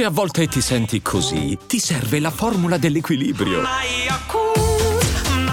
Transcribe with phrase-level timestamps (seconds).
[0.00, 3.60] Se a volte ti senti così, ti serve la formula dell'equilibrio.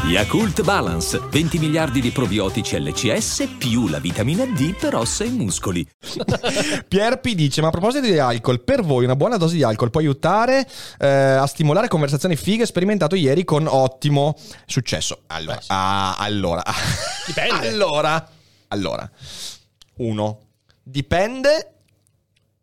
[0.05, 5.86] Yakult Balance, 20 miliardi di probiotici LCS più la vitamina D per ossa e muscoli.
[6.88, 9.99] Pierpi dice: Ma a proposito di alcol, per voi una buona dose di alcol può
[9.99, 10.66] aiutare
[10.98, 12.66] eh, a stimolare conversazioni fighe?
[12.66, 14.34] Sperimentato ieri con ottimo
[14.66, 15.24] successo.
[15.28, 15.68] Allora, Beh, sì.
[15.72, 16.64] ah, allora,
[17.26, 17.68] Dipende.
[17.68, 18.30] allora,
[18.70, 19.12] allora,
[19.95, 20.40] uno,
[20.84, 21.73] dipende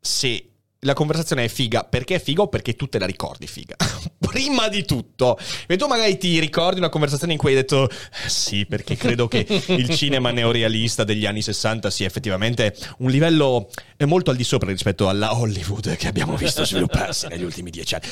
[0.00, 0.48] se
[0.84, 3.74] la conversazione è figa perché è figa o perché tu te la ricordi figa.
[4.18, 8.28] Prima di tutto, e tu magari ti ricordi una conversazione in cui hai detto "Eh,
[8.28, 14.06] sì, perché credo che il cinema neorealista degli anni 60 sia effettivamente un livello eh,
[14.06, 18.06] molto al di sopra rispetto alla Hollywood che abbiamo visto svilupparsi negli ultimi dieci anni.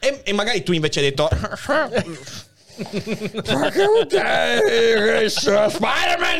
[0.00, 1.28] E, e magari tu invece hai detto
[5.68, 6.38] Spider-Man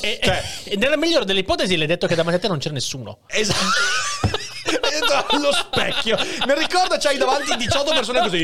[0.00, 2.58] E, Cioè, e nella migliore delle ipotesi le hai detto che davanti a te non
[2.58, 3.20] c'era nessuno.
[3.28, 4.37] Esatto.
[5.26, 6.16] Allo specchio.
[6.46, 8.42] Mi ricordo c'hai davanti 18 persone così.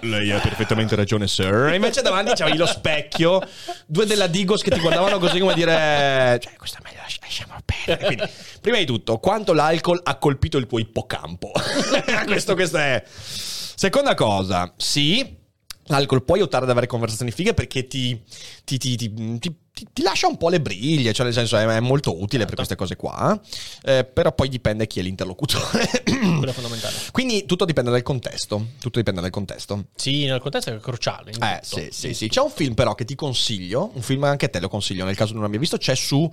[0.00, 1.68] Lei ha perfettamente ragione, sir.
[1.72, 3.40] E invece davanti c'avevi lo specchio,
[3.86, 6.38] due della Digos che ti guardavano così come dire...
[6.40, 8.06] Cioè, questa è meglio, lasci- lasciamo perdere.
[8.06, 8.24] Quindi,
[8.60, 11.50] prima di tutto, quanto l'alcol ha colpito il tuo ippocampo?
[12.26, 13.02] questo, questo è...
[13.06, 15.38] Seconda cosa, sì,
[15.86, 18.20] l'alcol può aiutare ad avere conversazioni fighe perché ti,
[18.64, 21.80] ti- ti- ti- ti- ti- lascia un po' le briglie, cioè nel senso è, è
[21.80, 23.38] molto utile per queste cose qua,
[23.82, 25.88] eh, però poi dipende chi è l'interlocutore.
[26.04, 26.94] Quello è fondamentale.
[27.12, 29.86] Quindi tutto dipende dal contesto, tutto dipende dal contesto.
[29.94, 31.30] Sì, nel contesto è cruciale.
[31.30, 31.80] Eh, tutto.
[31.80, 32.28] sì, sì, sì.
[32.28, 35.16] C'è un film però che ti consiglio, un film anche a te lo consiglio nel
[35.16, 36.30] caso non l'abbia visto, c'è su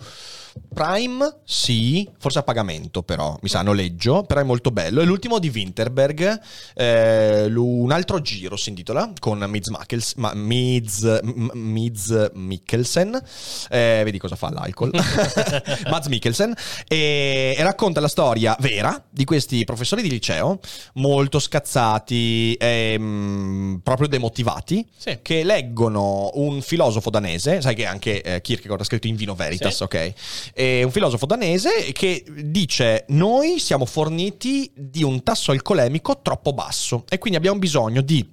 [0.73, 5.01] Prime, sì, forse a pagamento però, mi sa noleggio, però è molto bello.
[5.01, 6.39] È l'ultimo di Winterberg,
[6.75, 13.19] eh, un altro giro si intitola, con Mids, Mackels, ma, Mids, M- Mids Mikkelsen,
[13.69, 14.91] eh, vedi cosa fa l'alcol,
[15.89, 16.53] Mads Mikkelsen,
[16.87, 20.59] e, e racconta la storia vera di questi professori di liceo,
[20.95, 25.19] molto scazzati, ehm, proprio demotivati, Sì.
[25.21, 29.75] che leggono un filosofo danese, sai che anche eh, Kierkegaard ha scritto in Vino Veritas,
[29.77, 29.83] Sì.
[29.83, 30.13] ok?
[30.53, 37.05] E un filosofo danese che dice noi siamo forniti di un tasso alcolemico troppo basso
[37.09, 38.27] e quindi abbiamo bisogno di...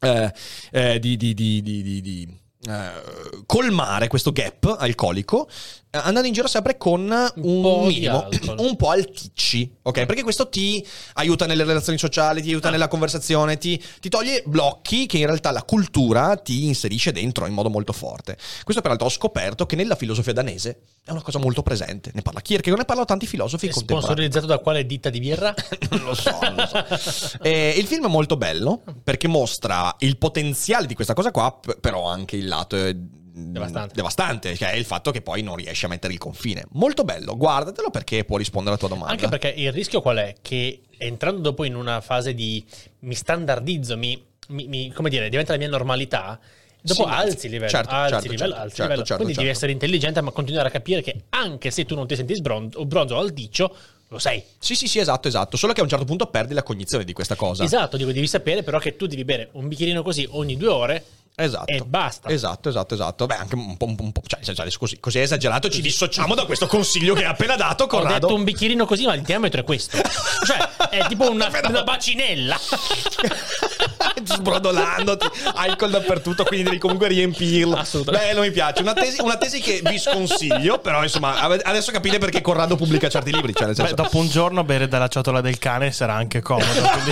[0.00, 0.32] eh,
[0.70, 5.48] eh, di, di- di- eh, colmare questo gap alcolico
[5.92, 8.26] andando in giro sempre con un, di minimo,
[8.56, 10.06] un po' alticci, ok?
[10.06, 15.04] Perché questo ti aiuta nelle relazioni sociali, ti aiuta nella conversazione, ti, ti toglie blocchi
[15.04, 18.38] che in realtà la cultura ti inserisce dentro in modo molto forte.
[18.64, 22.10] Questo peraltro ho scoperto che nella filosofia danese è una cosa molto presente.
[22.14, 24.04] Ne parla Kierkegaard, ne parlano tanti filosofi È contemporanei.
[24.14, 25.54] sponsorizzato da quale ditta di birra?
[25.90, 27.38] non lo so, non lo so.
[27.42, 32.06] Eh, il film è molto bello perché mostra il potenziale di questa cosa qua, però
[32.06, 32.96] anche il lato eh,
[33.34, 33.94] Devastante.
[33.94, 36.64] devastante, che è il fatto che poi non riesci a mettere il confine.
[36.72, 39.12] Molto bello, guardatelo perché può rispondere alla tua domanda.
[39.12, 40.34] Anche perché il rischio qual è?
[40.42, 42.62] Che entrando dopo in una fase di
[43.00, 46.38] mi standardizzo, mi, mi- mi- come dire, diventa la mia normalità.
[46.84, 49.06] Dopo Sì, alzi il livello, certo, alzi certo, livello, certo, alzi certo, livello.
[49.06, 49.50] certo, Quindi devi certo.
[49.50, 52.84] essere intelligente, ma continuare a capire che anche se tu non ti senti sbronzo o
[52.84, 53.74] bronzo o alticcio,
[54.08, 54.42] lo sei.
[54.58, 55.56] Sì, sì, sì, esatto, esatto.
[55.56, 57.64] Solo che a un certo punto perdi la cognizione di questa cosa.
[57.64, 61.04] Esatto, dico, devi sapere però che tu devi bere un bicchierino così ogni due ore
[61.34, 61.72] Esatto.
[61.72, 62.28] e basta.
[62.28, 63.26] Esatto, esatto, esatto.
[63.26, 64.40] Beh, anche un po', un po', un po', cioè,
[64.78, 68.12] così, così è esagerato, ci dissociamo da questo consiglio che hai appena dato, Ho Corrado.
[68.26, 69.96] detto un bicchierino così, ma il diametro è questo.
[70.44, 72.58] cioè, è tipo una, una bacinella.
[74.24, 77.76] sbrodolandoti, alcol dappertutto, quindi devi comunque riempirlo.
[77.76, 78.26] Assolutamente.
[78.26, 78.82] Bello, mi piace.
[78.82, 83.32] Una tesi, una tesi che vi sconsiglio, però insomma, adesso capite perché Corrado pubblica certi
[83.32, 83.54] libri.
[83.54, 86.80] Cioè, nel Beh, dopo un giorno bere dalla ciotola del cane sarà anche comodo.
[86.80, 87.10] quindi-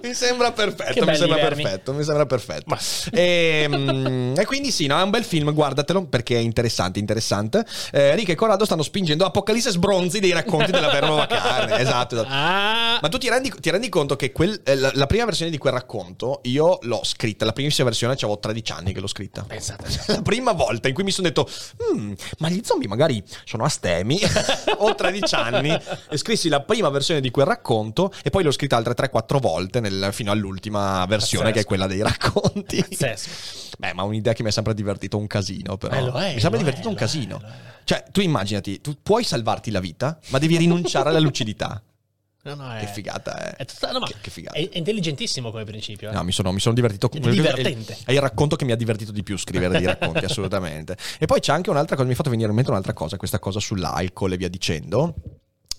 [0.02, 1.62] mi sembra perfetto, mi sembra vermi.
[1.62, 2.29] perfetto, mi sembra perfetto.
[3.12, 7.64] E, mm, e quindi sì, no, è un bel film, guardatelo perché è interessante, interessante.
[7.92, 11.78] Eh, Rick e Corrado stanno spingendo Apocalisse sbronzi dei racconti della vera nuova carne.
[11.90, 12.28] Esatto, esatto.
[12.30, 15.50] Ah, Ma tu ti rendi, ti rendi conto che quel- eh, la, la prima versione
[15.50, 19.42] di quel racconto io l'ho scritta, la primissima versione avevo 13 anni che l'ho scritta.
[19.46, 19.88] pensate.
[20.10, 21.48] La prima volta in cui mi sono detto,
[21.94, 24.18] "Mm, ma gli zombie magari sono astemi,
[24.78, 25.70] ho 13 anni,
[26.10, 29.80] e scrissi la prima versione di quel racconto e poi l'ho scritta altre 3-4 volte
[29.80, 31.52] nel- fino all'ultima versione Pazzesco.
[31.52, 32.19] che è quella dei racconti.
[32.20, 33.76] Pazzesco.
[33.78, 35.94] Beh, ma un'idea che mi è sempre divertito un casino, però.
[36.18, 37.38] Eh, è, mi è, divertito un lo è, casino.
[37.40, 37.50] lo è.
[37.84, 41.82] Cioè, tu immaginati, tu puoi salvarti la vita, ma devi rinunciare alla lucidità.
[42.42, 43.56] No, no, Che figata è.
[43.56, 44.56] È, tutta- no, Che- che figata.
[44.56, 46.08] è- è intelligentissimo come principio.
[46.08, 46.12] eh.
[46.14, 47.10] No, mi sono, mi sono divertito.
[47.12, 47.98] È divertente.
[48.02, 50.96] È il racconto che mi ha divertito di più scrivere dei racconti, assolutamente.
[51.18, 53.38] E poi c'è anche un'altra cosa, mi ha fatto venire in mente un'altra cosa, questa
[53.38, 55.16] cosa sull'alcol e via dicendo.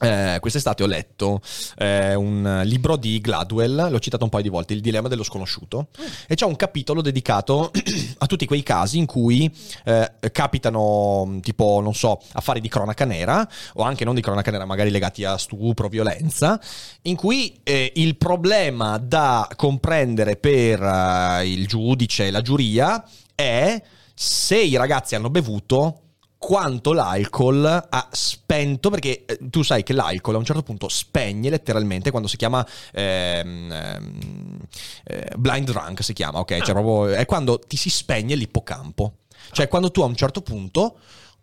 [0.02, 1.42] Eh, quest'estate ho letto
[1.78, 5.88] eh, un libro di Gladwell, l'ho citato un paio di volte, Il dilemma dello sconosciuto,
[6.28, 7.72] e c'è un capitolo dedicato
[8.18, 9.52] a tutti quei casi in cui
[9.86, 14.66] eh, capitano, tipo, non so, affari di cronaca nera, o anche non di cronaca nera,
[14.66, 16.60] magari legati a stupro, violenza,
[17.04, 23.04] in cui eh, il problema da comprendere per eh, il giudice, la giuria,
[23.36, 23.82] è
[24.14, 26.02] se i ragazzi hanno bevuto
[26.42, 31.52] quanto l'alcol ha spento, perché eh, tu sai che l'alcol a un certo punto spegne
[31.52, 34.60] letteralmente quando si chiama ehm, ehm,
[35.04, 36.62] eh, blind drunk, si chiama, ok?
[36.64, 39.18] Cioè proprio, è quando ti si spegne l'ippocampo.
[39.52, 40.98] Cioè quando tu a un certo punto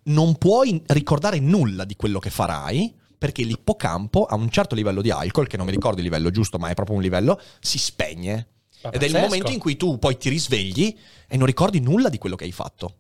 [0.06, 5.12] non puoi ricordare nulla di quello che farai, perché l'ippocampo a un certo livello di
[5.12, 8.49] alcol, che non mi ricordo il livello giusto, ma è proprio un livello, si spegne.
[8.83, 10.93] Ma Ed è il momento in cui tu poi ti risvegli
[11.29, 12.97] e non ricordi nulla di quello che hai fatto.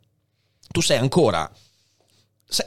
[0.70, 1.50] Tu sei ancora.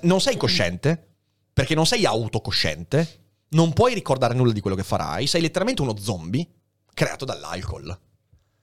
[0.01, 1.10] Non sei cosciente,
[1.54, 3.19] perché non sei autocosciente,
[3.50, 6.48] non puoi ricordare nulla di quello che farai, sei letteralmente uno zombie
[6.94, 7.89] creato dall'alcol.
[7.89, 7.98] È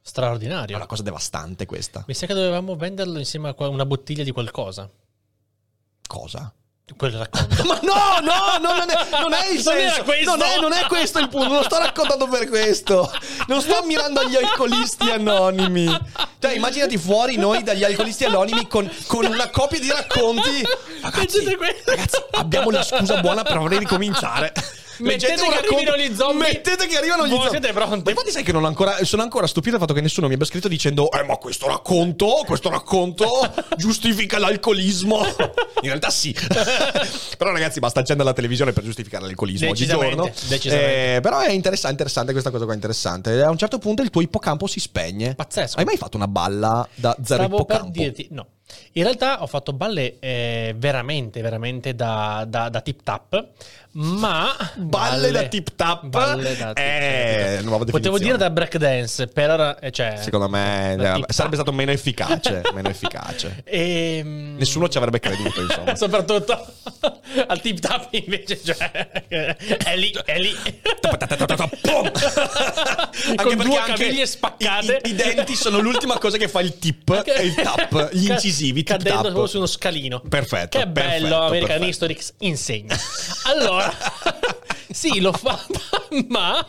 [0.00, 0.76] Straordinario.
[0.76, 2.04] una cosa devastante questa.
[2.06, 4.90] Mi sa che dovevamo venderlo insieme a una bottiglia di qualcosa.
[6.06, 6.52] Cosa?
[6.96, 7.62] Quel racconto.
[7.64, 10.02] Ma no, no, no, non, è, non è il Non senso.
[10.04, 10.30] questo.
[10.36, 11.48] Non è, non è questo il punto.
[11.48, 13.10] Non lo sto raccontando per questo.
[13.46, 15.86] Non sto ammirando gli alcolisti anonimi.
[16.40, 20.66] Cioè, immaginati fuori noi dagli alcolisti anonimi con, con una copia di racconti.
[21.02, 21.44] Ragazzi,
[21.84, 24.52] ragazzi, abbiamo la scusa buona per vorrei ricominciare.
[25.00, 26.48] Mettete che arrivino gli zombie.
[26.48, 27.50] Mettete che arrivano gli zombie.
[27.50, 28.02] siete pronti?
[28.04, 30.68] Ma infatti sai che ancora, sono ancora stupito del fatto che nessuno mi abbia scritto
[30.68, 33.26] dicendo Eh ma questo racconto, questo racconto
[33.76, 35.24] giustifica l'alcolismo.
[35.26, 36.34] In realtà sì.
[37.38, 40.32] però ragazzi basta accendere la televisione per giustificare l'alcolismo Decisamente, oggigiorno.
[40.48, 41.16] decisamente.
[41.16, 43.42] Eh, però è interessante, interessante questa cosa qua, interessante.
[43.42, 45.34] A un certo punto il tuo ippocampo si spegne.
[45.34, 45.78] Pazzesco.
[45.78, 47.98] Hai mai fatto una balla da zero Stavo per ippocampo?
[48.00, 48.46] dirti, no.
[48.92, 53.46] In realtà ho fatto balle eh, veramente, veramente da, da, da tip tap,
[53.92, 54.54] ma...
[54.76, 56.04] Balle da tip tap?
[56.06, 59.78] Balle da tip Eh, nuova Potevo dire da break dance, per...
[59.80, 62.62] eh, Cioè, Secondo me da sarebbe stato meno efficace.
[62.74, 63.62] meno efficace.
[63.70, 65.94] Ehm, Nessuno ci avrebbe creduto, insomma.
[65.96, 66.66] Soprattutto
[67.46, 68.76] al tip tap invece, cioè,
[69.28, 70.54] è lì, è lì.
[71.00, 72.10] Pum!
[73.36, 75.00] Con due perché caviglie spaccate.
[75.04, 78.57] I, i- denti sono l'ultima cosa che fa il tip e il tap, gli incisivi,
[78.58, 80.20] tip cadendo proprio su uno scalino.
[80.28, 81.88] Perfetto, Che bello, perfetto, American perfetto.
[81.88, 82.96] Historics insegna.
[83.48, 83.92] Allora,
[84.90, 85.80] sì, l'ho fatta,
[86.28, 86.64] ma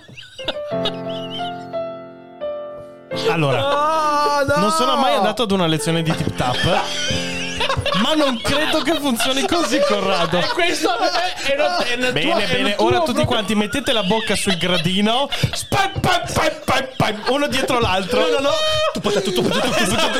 [3.29, 4.55] Allora, Ah, no!
[4.57, 6.57] non sono mai andato ad una lezione di tip tap.
[8.01, 10.39] ma non credo che funzioni così, Corrado.
[10.53, 12.75] Questo è, è, una- è una Bene, tua- bene.
[12.77, 15.27] Ora tutti proprio- quanti mettete la bocca sul gradino.
[15.51, 16.21] Spam, pam,
[16.63, 18.21] pam, pam, uno dietro l'altro.
[18.21, 18.49] No, no, no.
[18.93, 20.19] Tu tu, tu, tu, tu, tu, tu, tu.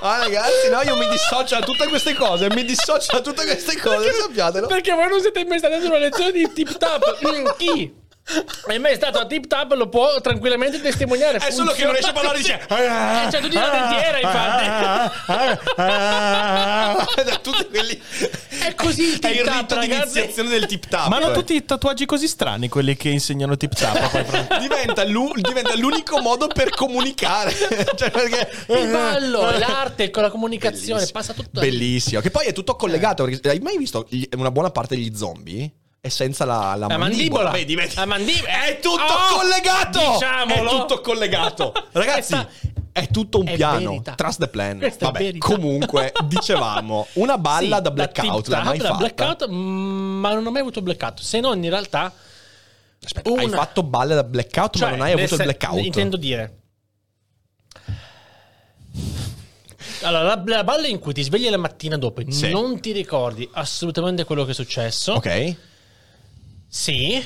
[0.00, 2.48] Ah, ragazzi, no, io mi dissocio da tutte queste cose.
[2.50, 4.66] Mi dissocio da tutte queste cose, sappiatelo.
[4.66, 7.18] Perché voi non siete mai stati ad una lezione di tip tap?
[7.26, 7.94] Mm, Chi?
[8.66, 11.38] È mai stato a tip tap lo può tranquillamente testimoniare.
[11.38, 12.54] È solo che non riesce a parlare, dice.
[12.68, 14.66] Eh, c'è tutti la dentiera, infatti.
[17.24, 18.00] Da tutti quelli.
[18.48, 20.18] È così il È il tip tap, rito di ragazzi.
[20.18, 21.08] iniziazione del tip tap.
[21.08, 24.58] Ma hanno tutti i tatuaggi così strani quelli che insegnano tip tap.
[24.58, 27.52] diventa, l'u- diventa l'unico modo per comunicare.
[27.96, 28.50] cioè, perché...
[28.68, 31.60] Il ballo, l'arte con la comunicazione, passa tutto.
[31.60, 32.20] Bellissimo.
[32.20, 33.24] Che poi è tutto collegato.
[33.24, 35.70] perché- hai mai visto gli- una buona parte degli zombie?
[36.06, 37.50] È senza la, la La mandibola.
[37.50, 37.50] mandibola.
[37.50, 37.94] Vedi, vedi?
[37.96, 38.64] La mandibola.
[38.64, 39.98] È tutto Oh, collegato.
[40.12, 40.68] diciamolo.
[40.70, 41.72] È tutto collegato.
[41.92, 42.46] Ragazzi.
[42.92, 43.90] È tutto un è piano.
[43.90, 44.12] verità.
[44.14, 44.78] Trust the plan.
[44.78, 48.42] Questa Vabbè, comunque, dicevamo, una balla Sì, da blackout.
[48.44, 48.96] tip L'hai mai da fatta?
[48.98, 51.20] blackout, mm, ma non ho mai avuto blackout.
[51.20, 52.12] Se non, in realtà.
[53.04, 55.84] Aspetta, hai una- fatto balle da blackout, Cioè, ma non hai avuto il sen- blackout.
[55.84, 56.58] Intendo dire.
[60.02, 62.50] Allora, la, la balla in cui ti svegli la mattina dopo e Sì.
[62.50, 65.14] non ti ricordi assolutamente quello che è successo.
[65.14, 65.56] Ok.
[66.68, 67.22] Sì,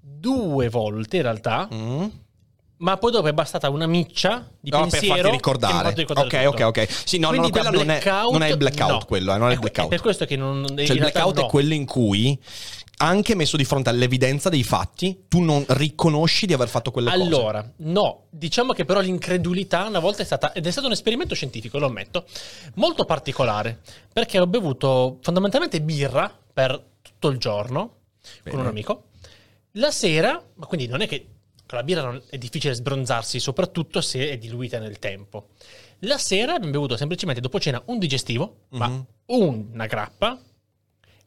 [0.00, 1.68] due volte in realtà.
[1.72, 2.04] Mm.
[2.78, 5.30] Ma poi dopo è bastata una miccia di No, per pensiero farti che mi ha
[5.30, 5.94] ricordare.
[5.94, 6.64] ricordare Ok, tutto.
[6.66, 7.02] ok, ok.
[7.06, 9.04] Sì, no, no, Quindi quella da non è- non è il blackout no.
[9.06, 9.88] quello, eh, non è il blackout.
[9.88, 10.66] per questo che non...
[10.68, 12.38] Cioè, il blackout è quello in cui,
[12.98, 17.22] anche messo di fronte all'evidenza dei fatti, tu non riconosci di aver fatto quelle cose.
[17.22, 21.34] Allora, no, diciamo che però l'incredulità una volta è stata, ed è stato un esperimento
[21.34, 22.26] scientifico, lo ammetto,
[22.74, 23.80] molto particolare,
[24.12, 27.92] perché ho bevuto fondamentalmente birra per tutto il giorno
[28.42, 28.50] Bene.
[28.56, 29.08] con un amico.
[29.72, 31.28] La sera, ma quindi non è che
[31.66, 35.48] con la birra non- è difficile sbronzarsi, soprattutto se è diluita nel tempo.
[36.00, 39.06] La sera abbiamo bevuto semplicemente dopo cena un digestivo, ma Mhm.
[39.26, 40.40] una grappa,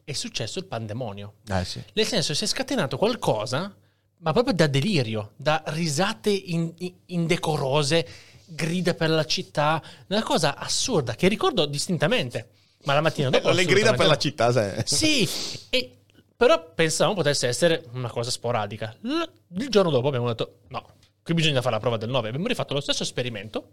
[0.04, 1.34] è successo il pandemonio.
[1.48, 1.82] Eh sì.
[1.92, 3.74] Nel senso, si è scatenato qualcosa,
[4.18, 8.06] ma proprio da delirio, da risate in- in- indecorose,
[8.46, 12.50] grida per la città, una cosa assurda che ricordo distintamente.
[12.84, 13.50] Ma la mattina dopo.
[13.52, 14.82] Le grida per la città, no.
[14.84, 15.28] Sì,
[15.68, 15.96] e
[16.40, 18.96] Però pensavamo potesse essere una cosa sporadica.
[19.02, 20.86] Il giorno dopo abbiamo detto no,
[21.22, 22.28] qui bisogna fare la prova del 9.
[22.28, 23.72] Abbiamo rifatto lo stesso esperimento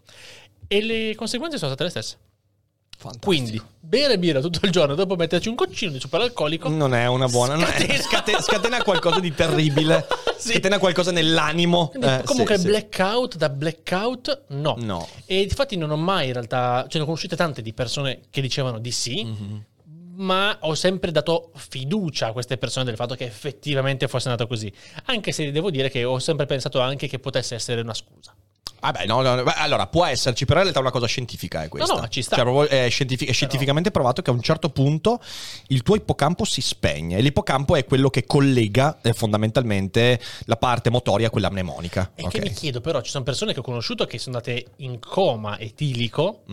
[0.66, 2.18] e le conseguenze sono state le stesse.
[3.22, 6.68] Quindi, bere birra tutto il giorno dopo metterci un goccino di superalcolico.
[6.68, 7.54] Non è una buona.
[7.54, 10.06] non è- scate- scatena qualcosa di terribile.
[10.38, 10.52] Sì.
[10.52, 11.90] Scatena qualcosa nell'animo.
[12.00, 12.68] Eh, comunque, sì, sì.
[12.68, 14.76] blackout da blackout, no.
[14.78, 15.08] No.
[15.26, 18.40] E infatti non ho mai in realtà, cioè ne ho conosciute tante di persone che
[18.40, 19.64] dicevano di sì, Mhm.
[20.18, 24.72] Ma ho sempre dato fiducia a queste persone del fatto che effettivamente fosse andato così.
[25.06, 28.34] Anche se devo dire che ho sempre pensato anche che potesse essere una scusa.
[28.80, 31.68] Vabbè, no, no, no, allora può esserci, però in realtà è una cosa scientifica è
[31.68, 31.94] questa.
[31.94, 32.36] No, no, ci sta.
[32.36, 35.20] Cioè, proprio è, scientifi- è scientificamente provato che a un certo punto
[35.68, 37.16] il tuo ippocampo si spegne.
[37.16, 42.12] E l'ippocampo è quello che collega eh, fondamentalmente la parte motoria a quella mnemonica.
[42.14, 42.30] E ok?
[42.30, 45.58] che mi chiedo però, ci sono persone che ho conosciuto che sono andate in coma
[45.58, 46.44] etilico,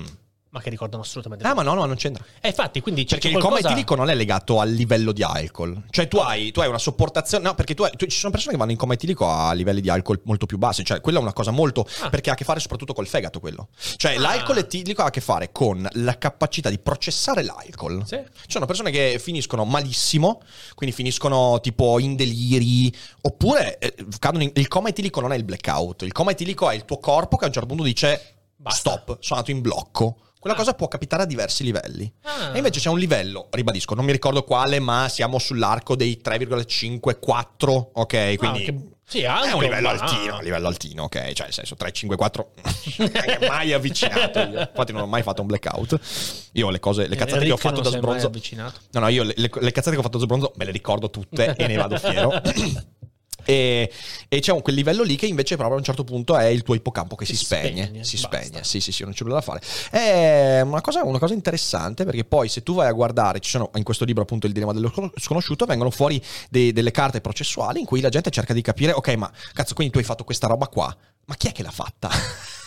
[0.56, 1.46] ma che ricordano assolutamente.
[1.46, 2.24] Ah, ma no, no, non c'entra.
[2.40, 3.58] E infatti, quindi c'è Perché il qualcosa...
[3.62, 5.84] coma etilico non è legato al livello di alcol.
[5.90, 7.44] Cioè, tu hai, tu hai una sopportazione.
[7.44, 9.82] No, perché tu, hai- tu- ci sono persone che vanno in coma etilico a livelli
[9.82, 10.86] di alcol molto più bassi.
[10.86, 11.86] Cioè, quella è una cosa molto.
[12.00, 12.10] Ah.
[12.10, 13.68] Perché ha a che fare soprattutto col fegato, quello.
[13.98, 14.20] Cioè, Ah.
[14.20, 18.04] l'alcol etilico ha a che fare con la capacità di processare l'alcol.
[18.08, 18.16] Sì.
[18.16, 20.42] Ci sono persone che finiscono malissimo,
[20.74, 22.94] quindi finiscono tipo in deliri,
[23.24, 23.94] oppure eh,
[24.34, 26.04] in- il coma etilico non è il blackout.
[26.04, 28.80] Il coma etilico è il tuo corpo che a un certo punto dice Basta.
[28.92, 30.18] stop, sono andato in blocco.
[30.46, 30.64] Quella Ah.
[30.64, 32.14] cosa può capitare a diversi livelli.
[32.22, 32.52] Ah.
[32.54, 37.90] E invece c'è un livello, ribadisco, non mi ricordo quale, ma siamo sull'arco dei 3,54,
[37.94, 38.36] ok?
[38.36, 38.76] Quindi Ah, che-
[39.08, 41.32] sì, è alto, un livello ma- altino, un livello altino, ok?
[41.34, 42.52] Cioè, nel senso 3,54
[43.48, 44.60] mai avvicinato io.
[44.60, 46.00] Infatti non ho mai fatto un blackout.
[46.54, 48.80] Io le cose, le cazzate che ho fatto da è mai sbronzo avvicinato.
[48.92, 51.10] No, no, io le, le- le cazzate che ho fatto da sbronzo me le ricordo
[51.10, 52.40] tutte e ne vado fiero.
[53.46, 53.92] E,
[54.28, 56.64] e c'è un, quel livello lì che invece proprio a un certo punto è il
[56.64, 57.84] tuo ippocampo che si, Si spegne.
[57.86, 58.38] spegne, si basta.
[58.42, 59.62] spegne, sì, sì, sì, non c'è nulla da fare.
[59.92, 63.70] È una cosa, una cosa interessante perché poi se tu vai a guardare, ci sono
[63.76, 67.80] in questo libro appunto il dilemma dello scon- sconosciuto, vengono fuori dei- delle carte processuali
[67.80, 70.48] in cui la gente cerca di capire, ok, ma cazzo, quindi tu hai fatto questa
[70.48, 72.10] roba qua, ma chi è che l'ha fatta?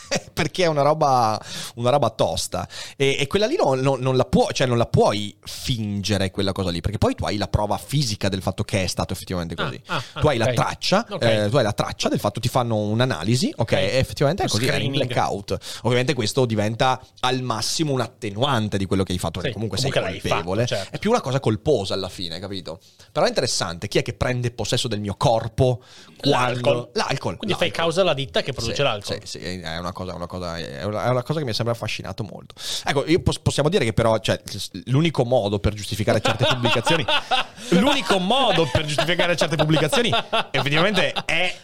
[0.33, 1.41] perché è una roba,
[1.77, 4.87] una roba tosta e, e quella lì non, non- non la può, cioè non la
[4.87, 8.85] puoi fingere quella cosa lì perché poi tu hai la prova fisica del fatto che
[8.85, 10.55] è stato effettivamente Ah, così ah, ah, tu hai la ok.
[10.55, 11.23] traccia Ok.
[11.23, 13.73] eh, tu hai la traccia del fatto ti fanno un'analisi ok, Ok.
[13.73, 18.87] e effettivamente è così è un blackout ovviamente questo diventa al massimo un attenuante di
[18.87, 20.95] quello che hai fatto perché Sì, comunque, comunque sei colpevole fatto, certo.
[20.97, 22.81] è più una cosa colposa alla fine capito
[23.13, 25.83] però è interessante chi è che prende possesso del mio corpo
[26.23, 26.91] L'alcol.
[26.95, 27.71] l'alcol Quindi fai l'alcol.
[27.73, 29.21] causa alla ditta che produce Sì, l'alcol.
[29.25, 31.55] Sì, sì, è una cosa, una cosa- è una, è una cosa che mi ha
[31.55, 32.55] sempre affascinato molto.
[32.85, 34.41] Ecco, io pos- possiamo dire che però cioè,
[34.87, 37.05] l'unico modo per giustificare certe pubblicazioni,
[37.71, 40.11] l'unico modo per giustificare certe pubblicazioni
[40.51, 41.55] effettivamente è,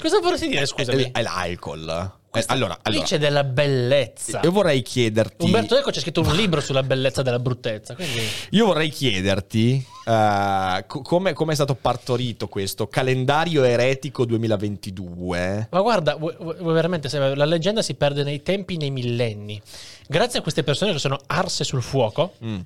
[0.00, 1.10] Cosa vorresti dire, scusami?
[1.12, 2.12] è l'alcol.
[2.30, 4.40] Eh, allora, allora Dice della bellezza.
[4.44, 5.44] io vorrei chiederti...
[5.46, 7.94] Umberto Eco c'è scritto un libro sulla bellezza della bruttezza.
[7.94, 8.20] Quindi...
[8.50, 15.68] Io vorrei chiederti eh, co- come, come è stato partorito questo calendario eretico 2022.
[15.70, 19.60] Ma guarda, vuoi- vuoi veramente, la leggenda si perde nei tempi, nei millenni.
[20.06, 22.58] Grazie a queste persone che sono arse sul fuoco, Mm.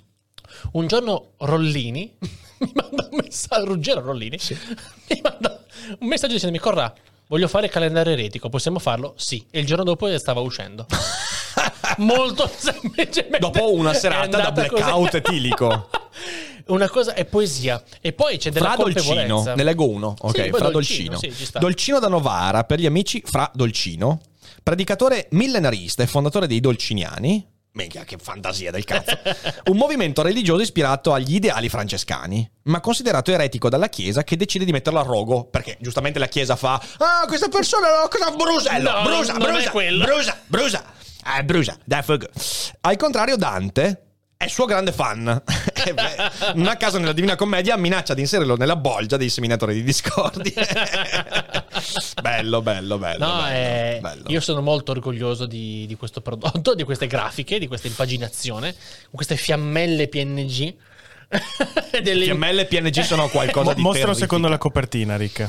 [0.73, 2.13] un giorno Rollini
[2.59, 4.39] mi manda un messaggio, Ruggero Rollini,
[5.09, 5.61] mi manda
[6.01, 6.93] un messaggio dicendomi, Corra,
[7.33, 9.15] voglio fare calendario eretico, possiamo farlo?
[9.17, 9.43] Sì.
[9.51, 10.87] E il giorno dopo stava uscendo.
[11.99, 13.39] Molto semplicemente.
[13.39, 15.89] Dopo una serata da blackout etilico.
[16.67, 17.83] Una cosa è poesia.
[18.01, 20.15] E poi c'è della Fra Dolcino, ne leggo uno.
[20.17, 21.35] Ok, Sì, Fra Dolcino, Dolcino.
[21.35, 21.59] sì.
[21.59, 24.21] Dolcino da Novara, per gli amici Fra Dolcino,
[24.63, 27.52] predicatore millenarista e fondatore dei Dolciniani.
[27.75, 29.19] Minchia, che fantasia del cazzo.
[29.71, 34.73] Un movimento religioso ispirato agli ideali francescani, ma considerato eretico dalla Chiesa che decide di
[34.73, 35.45] metterlo a rogo.
[35.45, 39.71] Perché giustamente la Chiesa fa: Ah, questa persona no, cosa brusello, No, brusa, è brusa,
[39.71, 40.85] quello." brusa, brusa.
[41.39, 42.27] Eh, brusa, dai fuoco.
[42.83, 44.12] Al contrario, Dante
[44.45, 45.43] è suo grande fan.
[46.55, 50.53] Non a caso nella Divina Commedia minaccia di inserirlo nella bolgia dei seminatori di discordia.
[52.23, 53.27] bello, bello, bello.
[53.27, 54.23] No, bello, eh, bello.
[54.29, 59.11] io sono molto orgoglioso di, di questo prodotto, di queste grafiche, di questa impaginazione, con
[59.13, 60.75] queste fiammelle PNG.
[62.03, 64.19] delle- PML e PNG sono qualcosa di mostra un terrificante.
[64.21, 65.49] secondo la copertina, Rick.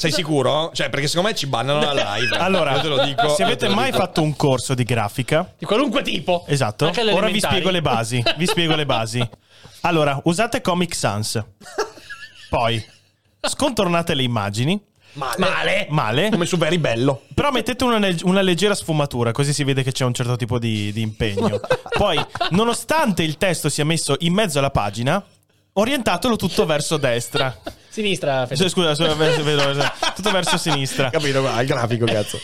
[0.00, 0.70] Sei sicuro?
[0.72, 2.36] Cioè, perché secondo me ci bannano la live.
[2.40, 3.28] Allora, Io te lo dico.
[3.34, 3.98] se avete te lo mai dico.
[3.98, 6.44] fatto un corso di grafica, Di qualunque tipo.
[6.46, 8.22] esatto, ora vi spiego le basi.
[8.36, 9.28] Vi spiego le basi.
[9.82, 11.42] Allora, usate Comic Sans.
[12.48, 12.84] Poi
[13.42, 14.78] scontornate le immagini.
[15.14, 15.36] Male.
[15.38, 15.86] Male.
[15.90, 16.30] Male.
[16.30, 17.22] Come su Very Bello.
[17.34, 20.92] Però mettete una, una leggera sfumatura, così si vede che c'è un certo tipo di,
[20.92, 21.60] di impegno.
[21.96, 22.18] Poi,
[22.50, 25.22] nonostante il testo sia messo in mezzo alla pagina,
[25.72, 27.56] orientatelo tutto verso destra.
[27.90, 28.68] Sinistra, Fede.
[28.68, 31.10] Scusa, scusa, verso- vedo- tutto verso sinistra.
[31.12, 31.40] Capito?
[31.40, 32.38] Guarda, il grafico, cazzo.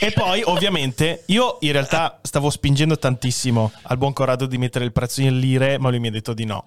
[0.00, 4.92] E poi, ovviamente, io in realtà stavo spingendo tantissimo al buon Corrado di mettere il
[4.92, 6.64] prezzo in lire, ma lui mi ha detto di no.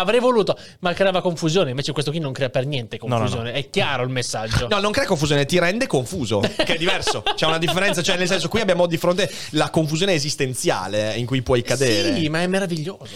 [0.00, 1.70] Avrei voluto, ma creava confusione.
[1.70, 3.16] Invece questo qui non crea per niente no, no.
[3.18, 3.52] confusione.
[3.52, 4.68] È chiaro il messaggio.
[4.68, 7.22] No, non crea confusione, ti rende confuso, che è diverso.
[7.22, 11.42] C'è una differenza, cioè nel senso qui abbiamo di fronte la confusione esistenziale in cui
[11.42, 12.14] puoi cadere.
[12.14, 13.08] Sì, ma è meraviglioso.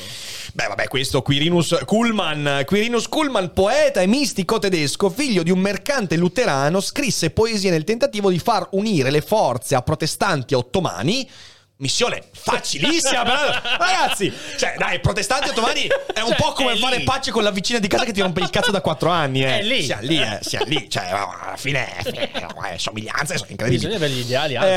[0.52, 6.16] Beh, vabbè, questo Quirinus Kuhlmann, Quirinus Kuhlmann, poeta e mistico tedesco, figlio di un mercante
[6.16, 11.28] luterano, scrisse poesie nel tentativo di far unire le forze a protestanti e ottomani.
[11.84, 14.32] Missione facilissima, però, ragazzi.
[14.56, 15.82] Cioè, dai, protestanti ottomani
[16.14, 17.04] è un Cioè, po' come fare lì.
[17.04, 19.44] pace con la vicina di casa che ti rompe il cazzo da quattro anni.
[19.44, 19.58] Eh.
[19.58, 19.82] È lì.
[19.82, 20.88] Sia lì, eh, sia lì.
[20.88, 23.86] Cioè, alla fine, eh, somiglianze sono incredibili.
[23.86, 24.56] Bisogna avere gli ideali.
[24.56, 24.68] anche.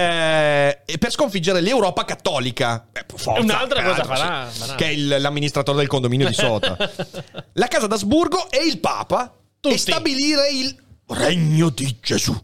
[0.86, 2.88] Eh, e per sconfiggere l'Europa cattolica.
[2.92, 4.76] Eh, forza, Un'altra cosa peraltro, farà, sì.
[4.76, 6.76] Che è il- l'amministratore del condominio di sotto.
[7.54, 9.34] La casa d'Asburgo e il Papa.
[9.62, 9.74] Tutti.
[9.76, 10.76] E stabilire il
[11.08, 12.36] regno di Gesù.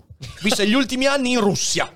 [0.42, 1.92] Visse gli ultimi anni in Russia.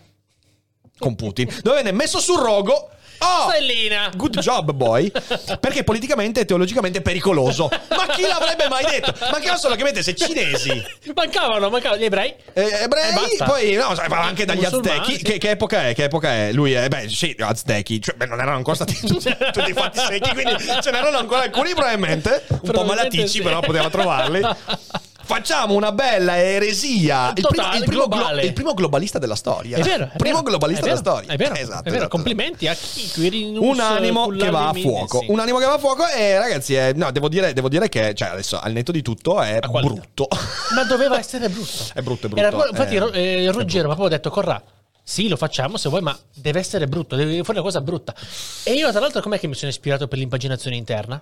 [0.97, 1.47] Con Putin.
[1.61, 2.89] Dove venne messo sul rogo.
[3.19, 3.49] Oh!
[3.49, 4.11] Stellina.
[4.15, 5.11] Good job, boy.
[5.59, 7.67] Perché politicamente e teologicamente è pericoloso.
[7.89, 9.11] Ma chi l'avrebbe mai detto?
[9.31, 10.69] Mancava solo che mettesse cinesi,
[11.15, 12.35] Mancavano, mancavano gli ebrei.
[12.53, 13.13] eh, ebrei,
[13.43, 15.15] poi no, anche dagli aztechi.
[15.17, 15.23] sì.
[15.23, 15.95] Che, che epoca è?
[15.95, 16.51] Che epoca è?
[16.51, 20.55] Lui è, beh, sì, aztechi, cioè, beh, non erano ancora stati tutti fatti secchi, quindi
[20.79, 22.29] ce n'erano ancora alcuni, probabilmente.
[22.29, 23.41] Un po' Probabilmente malaticci, sì.
[23.41, 24.41] però poteva trovarli.
[25.27, 27.27] Facciamo una bella eresia.
[27.27, 29.77] Il primo, Totale, il primo glo- il primo globalista della storia.
[29.77, 30.05] È vero.
[30.05, 31.33] è primo vero, globalista vero, della storia.
[31.33, 31.53] È vero.
[31.55, 31.95] Esatto, è vero.
[31.95, 32.07] esatto.
[32.07, 35.19] Complimenti a chi Quirinus Un animo che va a fuoco.
[35.19, 35.25] sì.
[35.29, 38.13] Un animo che va a fuoco e ragazzi, eh, no, devo dire, devo dire che
[38.15, 40.29] cioè, adesso al netto di tutto è brutto.
[40.73, 41.83] Ma doveva essere brutto.
[41.93, 42.45] È brutto, è brutto.
[42.45, 44.63] Era infatti, Eh, eh, Ruggero mi ha proprio detto: Corrà,
[45.03, 48.15] sì, lo facciamo se vuoi, ma deve essere brutto, deve fare una cosa brutta.
[48.63, 51.21] E io, tra l'altro, com'è che mi sono ispirato per l'impaginazione interna?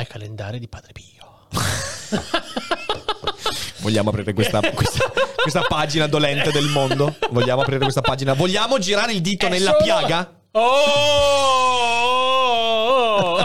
[0.00, 1.48] Ai calendari di Padre Pio.
[3.80, 7.14] Vogliamo aprire questa, questa, questa pagina dolente del mondo?
[7.30, 8.32] Vogliamo aprire questa pagina?
[8.32, 10.32] Vogliamo girare il dito È nella solo- piaga?
[10.52, 11.76] Oh!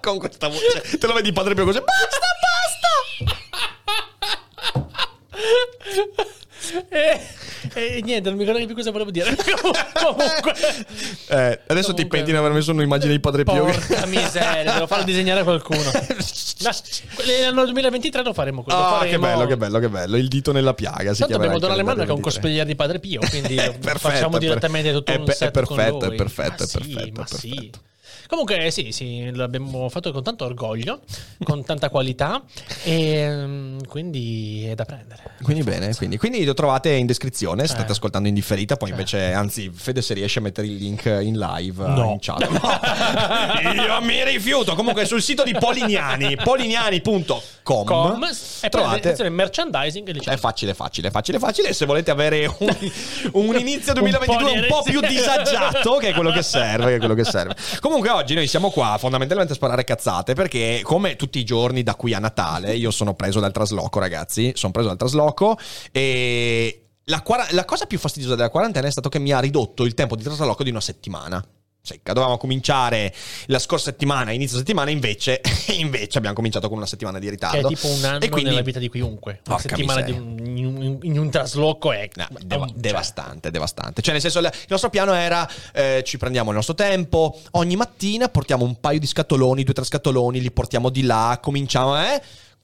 [0.00, 0.96] Con questa voce.
[0.98, 1.82] Te lo vedi padre Pio così.
[1.82, 2.28] Basta,
[6.88, 7.20] e,
[7.74, 9.34] e niente, non mi ricordo più cosa volevo dire.
[9.36, 10.54] Comunque.
[11.28, 13.64] Eh, adesso ti Comunque- penti di aver messo un'immagine di padre Pio.
[13.64, 15.90] porca miseria, devo farlo disegnare a qualcuno.
[16.60, 18.78] L'anno 2023 lo faremo quello.
[18.78, 19.10] Ah, faremo...
[19.10, 20.16] che bello, che bello, che bello.
[20.16, 21.14] Il dito nella piaga.
[21.14, 23.70] Si Tanto abbiamo il Don Alemanno che è un cosplayer di Padre Pio, quindi È
[23.78, 26.78] perfetto, facciamo è direttamente tutto è un è set perfetto, è perfetto, Ma è sì,
[26.78, 27.48] perfetto, ma è sì.
[27.48, 27.80] perfetto.
[28.30, 31.00] Comunque sì, sì, l'abbiamo fatto con tanto orgoglio,
[31.42, 32.40] con tanta qualità
[32.84, 35.22] e mm, quindi è da prendere.
[35.42, 37.90] Quindi bene, quindi, quindi lo trovate in descrizione, state Eh.
[37.90, 41.84] ascoltando in differita, poi invece, anzi, Fede se riesce a mettere il link in live,
[41.86, 42.12] No.
[42.12, 42.48] in chat.
[43.60, 43.72] No.
[43.82, 47.40] Io mi rifiuto, comunque sul sito di Polignani, polignani.com,
[47.84, 48.24] Com,
[48.62, 48.96] e trovate...
[48.98, 50.36] attenzione, merchandising e È licenza.
[50.38, 51.68] facile, facile, facile, facile.
[51.68, 52.76] E se volete avere un,
[53.32, 56.98] un inizio 2022 un di po' più disagiato, che è quello che serve, che è
[56.98, 57.54] quello che serve.
[57.80, 60.34] Comunque, oggi noi siamo qua fondamentalmente a sparare cazzate.
[60.34, 64.52] Perché, come tutti i giorni da qui a Natale, io sono preso dal trasloco, ragazzi.
[64.54, 65.58] Sono preso dal trasloco.
[65.90, 69.94] E la, la cosa più fastidiosa della quarantena è stato che mi ha ridotto il
[69.94, 71.44] tempo di trasloco di una settimana.
[71.82, 73.12] Secca, dovevamo cominciare
[73.46, 75.40] la scorsa settimana, inizio settimana, invece,
[75.78, 77.68] invece abbiamo cominciato con una settimana di Che ritardo.
[77.68, 79.40] è tipo un anno E quindi- nella vita di chiunque.
[79.46, 84.02] Una settimana un- in, un, in un trasloco è, No, deva- cioè, devastante, devastante.
[84.02, 87.40] Cioè, nel senso, il nostro piano era: eh, ci prendiamo il nostro tempo.
[87.52, 91.38] Ogni mattina portiamo un paio di scatoloni, due o tre scatoloni, li portiamo di là.
[91.42, 92.20] Cominciamo, eh?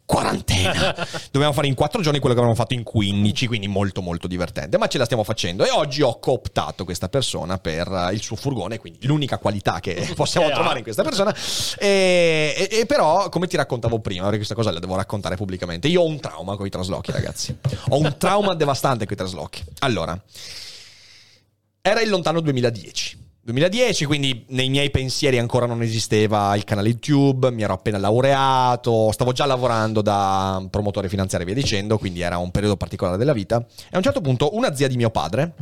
[0.07, 0.95] Quarantena.
[1.33, 4.79] Dobbiamo fare in quattro giorni quello che avevamo fatto in 15, quindi molto, molto divertente.
[4.79, 5.65] Ma ce la stiamo facendo.
[5.65, 10.13] E oggi ho cooptato questa persona per eh, il suo furgone, quindi l'unica qualità che
[10.15, 10.51] possiamo ha.
[10.53, 11.35] trovare in questa persona.
[11.79, 15.89] E, e- e però, come ti raccontavo prima, perché questa cosa la devo raccontare pubblicamente,
[15.89, 17.57] io ho un trauma con i traslochi, ragazzi.
[17.89, 19.65] Ho un trauma devastante con i traslochi.
[19.81, 20.19] Allora,
[21.83, 23.25] era il lontano 2010.
[23.47, 29.13] 2010, quindi nei miei pensieri ancora non esisteva il canale YouTube, mi ero appena laureato,
[29.13, 33.33] stavo già lavorando da promotore finanziario e via dicendo, quindi era un periodo particolare della
[33.33, 33.65] vita.
[33.65, 35.55] E a un certo punto una zia di mio padre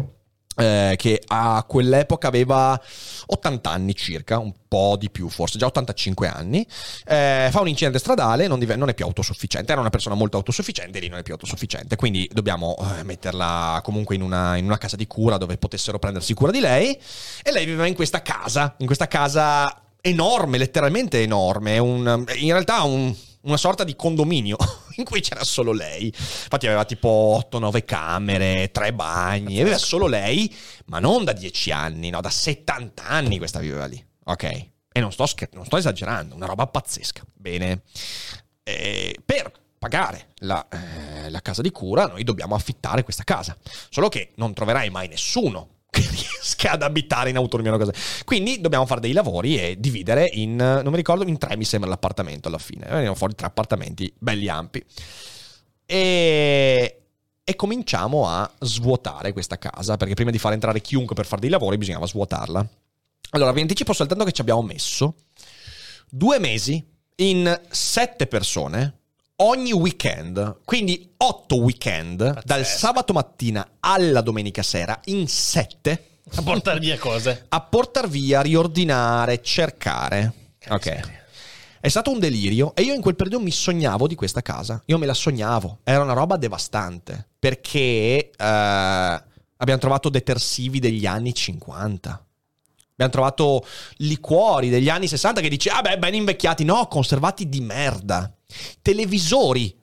[0.56, 2.80] eh, che a quell'epoca aveva
[3.26, 6.66] 80 anni circa, un po' di più forse, già 85 anni,
[7.06, 10.36] eh, fa un incidente stradale, non, div- non, è più autosufficiente, era una persona molto
[10.36, 14.78] autosufficiente, lì non è più autosufficiente, quindi dobbiamo eh, metterla comunque in una, in una,
[14.78, 16.98] casa di cura dove potessero prendersi cura di lei.
[17.42, 22.82] E lei viveva in questa casa, in questa casa enorme, letteralmente enorme, un, in realtà
[22.82, 23.14] un
[23.44, 24.56] una sorta di condominio
[24.96, 26.06] in cui c'era solo lei.
[26.06, 30.52] Infatti aveva tipo 8-9 camere, 3 bagni, aveva solo lei,
[30.86, 34.04] ma non da 10 anni, no, da 70 anni questa viveva lì.
[34.24, 34.42] Ok?
[34.96, 37.22] E non sto, scher- non sto esagerando, una roba pazzesca.
[37.32, 37.82] Bene.
[38.62, 43.56] E per pagare la, eh, la casa di cura noi dobbiamo affittare questa casa.
[43.90, 46.33] Solo che non troverai mai nessuno che riesca
[46.68, 47.96] ad abitare in autonomia una cosa.
[48.24, 51.88] Quindi dobbiamo fare dei lavori e dividere in, non mi ricordo, in tre mi sembra
[51.90, 52.86] l'appartamento alla fine.
[52.88, 54.84] Veniamo fuori tre appartamenti belli ampi.
[55.86, 57.02] E,
[57.44, 61.50] e cominciamo a svuotare questa casa, perché prima di far entrare chiunque per fare dei
[61.50, 62.66] lavori bisognava svuotarla.
[63.30, 65.16] Allora, vi anticipo soltanto che ci abbiamo messo
[66.08, 66.82] due mesi
[67.16, 68.98] in sette persone
[69.36, 72.42] ogni weekend, quindi otto weekend, Pazzesco.
[72.44, 76.08] dal sabato mattina alla domenica sera, in sette.
[76.36, 77.46] A portare via cose.
[77.48, 80.32] A portare via, riordinare, cercare.
[80.68, 81.22] Ok.
[81.80, 84.82] È stato un delirio e io in quel periodo mi sognavo di questa casa.
[84.86, 85.80] Io me la sognavo.
[85.84, 87.28] Era una roba devastante.
[87.38, 92.26] Perché uh, abbiamo trovato detersivi degli anni 50.
[92.92, 96.64] Abbiamo trovato liquori degli anni 60 che dice, ah beh, ben invecchiati.
[96.64, 98.32] No, conservati di merda
[98.82, 99.74] televisori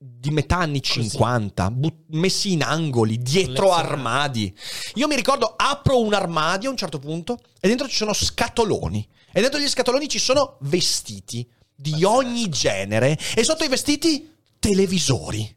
[0.00, 4.56] di metà anni 50, but- messi in angoli, dietro armadi.
[4.94, 9.06] Io mi ricordo, apro un armadio a un certo punto e dentro ci sono scatoloni.
[9.32, 13.18] E dentro gli scatoloni ci sono vestiti di ogni genere.
[13.34, 15.56] E sotto i vestiti, televisori.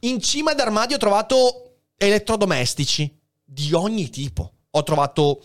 [0.00, 4.52] In cima d'armadio ho trovato elettrodomestici di ogni tipo.
[4.70, 5.42] Ho trovato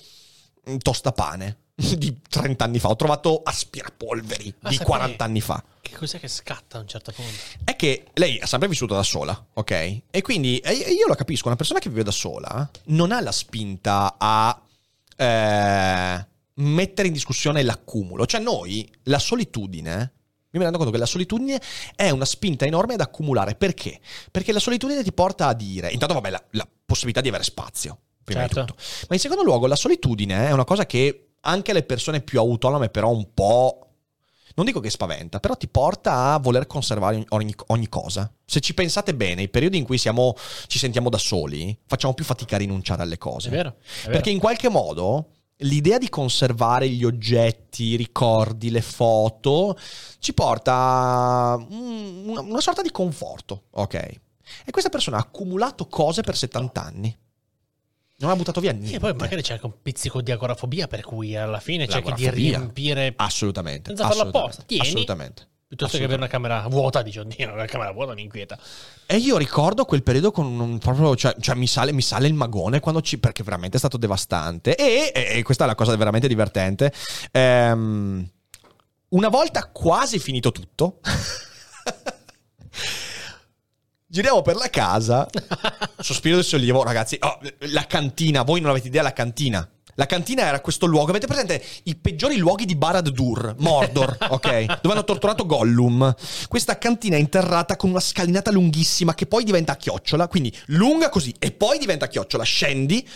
[0.70, 1.59] mm, tostapane
[1.98, 5.64] di 30 anni fa, ho trovato aspirapolveri Ma di 40 anni fa.
[5.82, 7.32] Che cos'è che scatta a un certo punto?
[7.64, 10.02] È che lei ha sempre vissuto da sola, ok?
[10.12, 13.32] E quindi e io lo capisco, una persona che vive da sola non ha la
[13.32, 14.62] spinta a
[15.16, 18.26] eh, mettere in discussione l'accumulo.
[18.26, 20.14] Cioè noi, la solitudine,
[20.52, 21.62] mi rendo conto che la solitudine
[21.96, 23.56] è una spinta enorme ad accumulare.
[23.56, 24.00] Perché?
[24.30, 27.98] Perché la solitudine ti porta a dire, intanto vabbè, la, la possibilità di avere spazio,
[28.24, 28.60] prima certo.
[28.60, 28.82] di tutto.
[29.08, 32.90] Ma in secondo luogo, la solitudine è una cosa che anche le persone più autonome
[32.90, 33.84] però un po'...
[34.56, 38.30] Non dico che spaventa, però ti porta a voler conservare ogni, ogni cosa.
[38.46, 40.36] Se ci pensate bene, i periodi in cui siamo,
[40.68, 43.48] ci sentiamo da soli, facciamo più fatica a rinunciare alle cose.
[43.48, 43.70] È vero.
[43.70, 44.12] È vero.
[44.12, 49.78] Perché in qualche modo l'idea di conservare gli oggetti, i ricordi, le foto,
[50.20, 53.94] ci porta a una, una sorta di conforto, ok?
[54.66, 57.18] E questa persona ha accumulato cose per 70 anni.
[58.20, 58.98] Non ha buttato via niente.
[58.98, 62.30] E poi magari c'è anche un pizzico di agorafobia per cui alla fine cerchi di
[62.30, 63.14] riempire.
[63.16, 63.90] Assolutamente.
[63.90, 64.64] Senza farlo apposta.
[64.64, 64.88] Tieni.
[64.88, 65.48] Assolutamente.
[65.70, 68.58] Piuttosto che avere una camera vuota, dici, oddio, una camera vuota mi inquieta.
[69.06, 72.34] E io ricordo quel periodo con un proprio, cioè, cioè mi, sale, mi, sale, il
[72.34, 74.76] magone quando ci, perché veramente è stato devastante.
[74.76, 76.92] E, e, e questa è la cosa veramente divertente.
[77.32, 78.28] Ehm,
[79.10, 81.02] una volta quasi finito tutto,
[84.12, 85.28] Giriamo per la casa.
[86.02, 87.16] Sospiro del sollievo, ragazzi.
[87.22, 87.38] Oh,
[87.72, 89.70] la cantina, voi non avete idea la cantina.
[89.94, 94.80] La cantina era questo luogo, avete presente i peggiori luoghi di Barad-dur, Mordor, ok?
[94.82, 96.16] Dove hanno torturato Gollum.
[96.48, 101.10] Questa cantina è interrata con una scalinata lunghissima che poi diventa a chiocciola, quindi lunga
[101.10, 102.44] così e poi diventa a chiocciola.
[102.44, 103.08] Scendi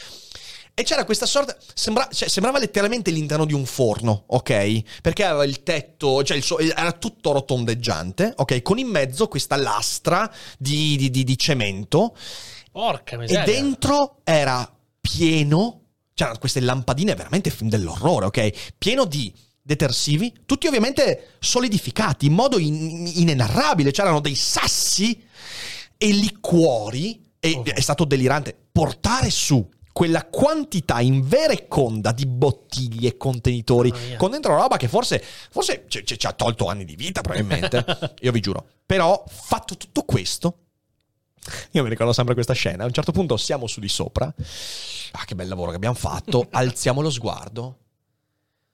[0.75, 1.55] e c'era questa sorta.
[1.73, 5.01] Sembra, cioè, sembrava letteralmente l'interno di un forno, ok?
[5.01, 8.61] Perché aveva il tetto, cioè il suo, era tutto rotondeggiante, ok?
[8.63, 12.15] Con in mezzo questa lastra di, di, di, di cemento.
[12.71, 13.43] Porca miseria.
[13.43, 14.67] E dentro era
[14.99, 15.81] pieno.
[16.15, 18.73] C'erano queste lampadine veramente film dell'orrore, ok?
[18.77, 19.31] Pieno di
[19.61, 23.91] detersivi, tutti ovviamente solidificati in modo in, inenarrabile.
[23.91, 25.23] C'erano dei sassi
[25.97, 27.21] e liquori.
[27.39, 27.63] E oh.
[27.63, 33.89] è stato delirante portare su quella quantità in vera e conda di bottiglie e contenitori
[33.91, 37.21] oh, con dentro roba che forse, forse ci, ci, ci ha tolto anni di vita
[37.21, 37.85] probabilmente,
[38.19, 38.65] io vi giuro.
[38.85, 40.57] Però fatto tutto questo,
[41.71, 45.25] io mi ricordo sempre questa scena, a un certo punto siamo su di sopra, ah
[45.25, 47.77] che bel lavoro che abbiamo fatto, alziamo lo sguardo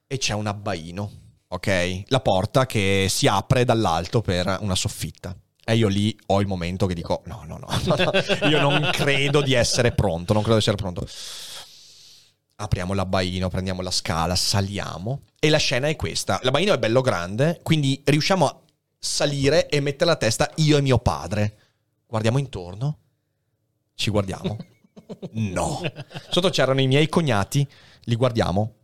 [0.07, 1.11] e c'è un abbaino,
[1.49, 2.03] ok?
[2.07, 5.35] La porta che si apre dall'alto per una soffitta.
[5.69, 9.43] E io lì ho il momento che dico: no, no, no, no, io non credo
[9.43, 11.07] di essere pronto, non credo di essere pronto.
[12.55, 15.21] Apriamo l'abbaino, prendiamo la scala, saliamo.
[15.39, 18.59] E la scena è questa: l'abbaino è bello grande, quindi riusciamo a
[18.97, 21.57] salire e mettere la testa io e mio padre.
[22.07, 22.97] Guardiamo intorno,
[23.93, 24.57] ci guardiamo.
[25.31, 25.81] No.
[26.29, 27.67] Sotto c'erano i miei cognati,
[28.01, 28.75] li guardiamo.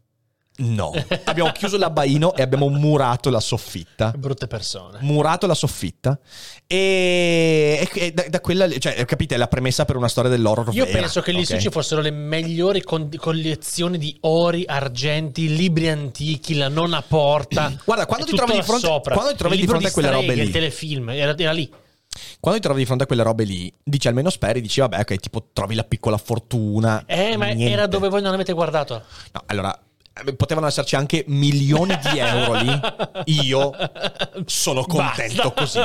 [0.57, 0.93] No.
[1.25, 4.13] Abbiamo chiuso l'abbaino e abbiamo murato la soffitta.
[4.15, 4.99] Brutte persone.
[5.01, 6.17] Murato la soffitta.
[6.65, 10.73] E, e- da, da quella, cioè, capite, è la premessa per una storia dell'horror.
[10.73, 11.45] Io vera, penso che lì ok?
[11.45, 17.73] su ci fossero le migliori con- collezioni di ori, argenti, libri antichi, la nonna porta.
[17.83, 19.13] Guarda, quando ti trovi di fronte- sopra.
[19.13, 20.47] quando ti trovi di fronte a quelle streghe, robe lì.
[20.47, 21.69] Il telefilm, era, era lì.
[22.39, 25.15] Quando ti trovi di fronte a quelle robe lì, dici almeno speri, dici vabbè, ok,
[25.17, 27.03] tipo trovi la piccola fortuna.
[27.05, 27.73] Eh, ma Niente.
[27.73, 29.03] era dove voi non avete guardato.
[29.33, 29.77] No, allora,
[30.37, 32.79] potevano esserci anche milioni di euro lì.
[33.43, 33.71] Io
[34.45, 35.61] sono contento Basta.
[35.61, 35.79] così.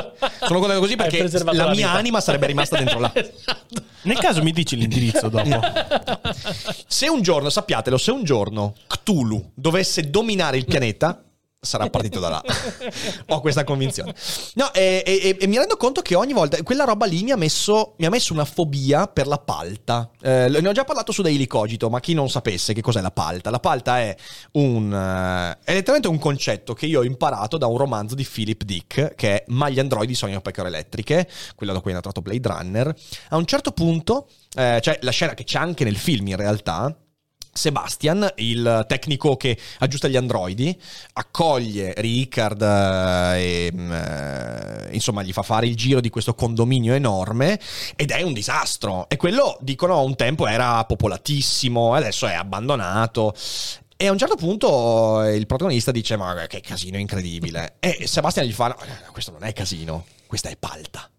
[0.46, 1.90] Sono contento così perché la la mia vita.
[1.92, 3.12] anima sarebbe rimasta dentro là.
[3.20, 3.82] Esatto.
[4.02, 5.60] Nel caso mi dici l'indirizzo dopo.
[6.86, 11.22] Se un giorno, sappiatelo, se un giorno Cthulhu dovesse dominare il pianeta,
[11.60, 12.42] sarà partito da là.
[13.28, 14.14] Ho questa convinzione.
[14.54, 17.36] No, e, e- e- mi rendo conto che ogni volta quella roba lì mi ha
[17.36, 20.10] messo, mi ha messo una fobia per la palta.
[20.22, 23.10] Eh, ne ho già parlato su Daily Cogito, ma chi non sapesse che cos'è la
[23.10, 23.50] palta?
[23.50, 24.16] La palta è
[24.52, 28.64] un eh, è letteralmente un concetto che io ho imparato da un romanzo di Philip
[28.64, 32.48] Dick, che è Ma gli androidi sognano pecore elettriche, quello da cui è nato Blade
[32.48, 32.94] Runner.
[33.28, 36.94] A un certo punto, eh, cioè la scena che c'è anche nel film in realtà,
[37.52, 40.78] Sebastian, il tecnico che aggiusta gli androidi,
[41.14, 46.94] accoglie Ricard eh, e mm, eh, insomma gli fa fare il giro di questo condominio
[46.94, 47.58] enorme
[47.96, 49.08] ed è un disastro.
[49.08, 53.34] E quello, dicono, un tempo era popolatissimo, adesso è abbandonato.
[53.96, 57.74] E a un certo punto il protagonista dice: Ma che casino incredibile!
[57.80, 58.76] E Sebastian gli fa: No,
[59.12, 61.10] questo non è casino, questa è palta.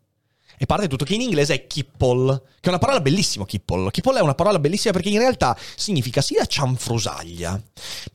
[0.62, 3.89] E parte tutto che in inglese è kipple, che è una parola bellissima, kipple.
[3.89, 7.60] Kipple è una parola bellissima perché in realtà significa sia cianfrusaglia,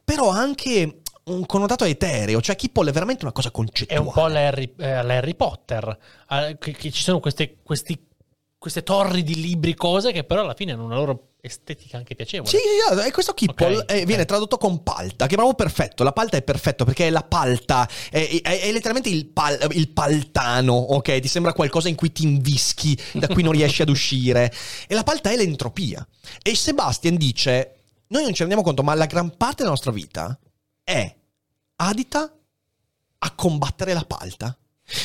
[0.04, 4.00] però anche un connotato etereo, cioè kipple è veramente una cosa È concettuale.
[4.06, 5.98] un po' l'Harry, eh, l'Harry Potter.
[6.30, 8.00] eh, che, che ci sono queste, questi-
[8.56, 12.50] queste torri di libri, cose che però alla fine hanno una loro estetica anche piacevole.
[12.50, 12.56] Sì,
[13.06, 14.28] e questo kipple Ok, eh, viene ok.
[14.28, 16.02] tradotto con palta, che è proprio perfetto.
[16.04, 19.88] La palta è perfetto perché è la palta, è, è- è letteralmente il, pal- il
[19.90, 21.20] paltano, ok?
[21.20, 24.52] Ti sembra qualcosa in cui ti invischi, da cui non riesci ad uscire.
[24.86, 26.06] E la palta è l'entropia.
[26.42, 27.72] E Sebastian dice,
[28.08, 30.38] noi non ci rendiamo conto, ma la gran parte della nostra vita
[30.84, 31.14] è
[31.76, 32.32] adita
[33.18, 34.56] a combattere la palta.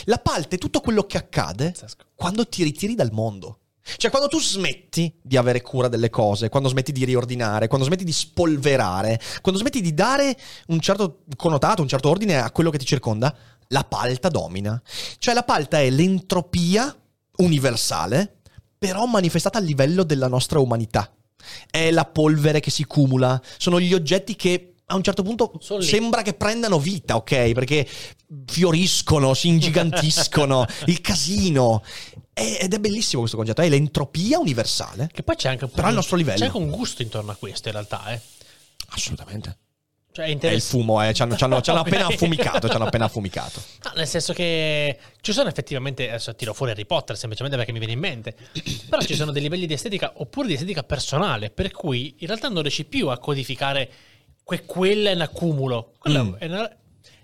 [0.05, 2.05] La palta è tutto quello che accade Pazzesco.
[2.13, 3.60] quando ti ritiri dal mondo.
[3.83, 8.03] Cioè, quando tu smetti di avere cura delle cose, quando smetti di riordinare, quando smetti
[8.03, 12.77] di spolverare, quando smetti di dare un certo connotato, un certo ordine a quello che
[12.77, 13.35] ti circonda,
[13.67, 14.81] la palta domina.
[15.17, 16.95] Cioè, la palta è l'entropia
[17.37, 18.41] universale,
[18.77, 21.11] però manifestata a livello della nostra umanità.
[21.69, 26.21] È la polvere che si cumula, sono gli oggetti che a un certo punto sembra
[26.21, 27.51] che prendano vita, ok?
[27.53, 27.87] Perché
[28.45, 31.81] fioriscono, si ingigantiscono, il casino.
[32.33, 35.09] Ed è bellissimo questo concetto, è l'entropia universale.
[35.11, 36.39] Che poi c'è anche un Però al nostro livello.
[36.39, 38.11] C'è anche un gusto intorno a questo, in realtà.
[38.13, 38.19] Eh.
[38.89, 39.57] Assolutamente.
[40.13, 41.13] Cioè, è È il fumo, eh.
[41.13, 43.61] Ci hanno, appena affumicato, ci hanno appena affumicato.
[43.83, 47.79] No, nel senso che ci sono effettivamente, adesso tiro fuori Harry Potter semplicemente perché mi
[47.79, 48.35] viene in mente,
[48.89, 52.49] però ci sono dei livelli di estetica oppure di estetica personale, per cui in realtà
[52.49, 53.89] non riesci più a codificare
[54.43, 55.93] que- quella un accumulo.
[55.97, 56.33] Quella Mm.
[56.35, 56.75] è, una-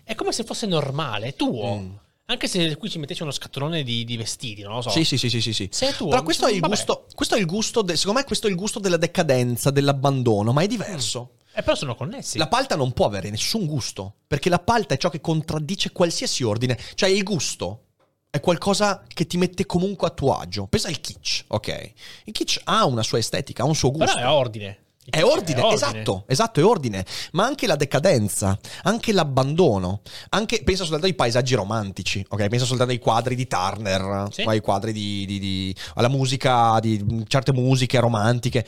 [0.04, 1.76] è come se fosse normale, è tuo.
[1.76, 1.89] Mm.
[2.30, 4.90] Anche se qui ci mettessi uno scatolone di, di vestiti, non lo so.
[4.90, 5.70] Sì, sì, sì, sì, sì, sì.
[5.72, 8.48] Se è tuo, Però questo è gusto, questo è il gusto, de- secondo me questo
[8.48, 11.36] è il gusto della decadenza, dell'abbandono, ma è diverso.
[11.54, 12.38] E però sono connessi.
[12.38, 16.44] La palta non può avere nessun gusto, perché la palta è ciò che contraddice qualsiasi
[16.44, 16.78] ordine.
[16.96, 17.86] Cioè il gusto
[18.30, 20.68] è qualcosa che ti mette comunque a tuo agio.
[20.68, 21.94] Pensa al kitsch, ok?
[22.26, 24.13] Il kitsch ha una sua estetica, ha un suo gusto.
[24.13, 24.80] Però è ordine.
[25.10, 27.06] È ordine, esatto, esatto, è ordine.
[27.32, 32.48] Ma anche la decadenza, anche l'abbandono, anche, pensa soltanto ai paesaggi romantici, ok?
[32.48, 34.41] Pensa soltanto ai quadri di Turner, Sì.
[34.41, 38.65] ai quadri di, di- di- alla musica, di certe musiche romantiche.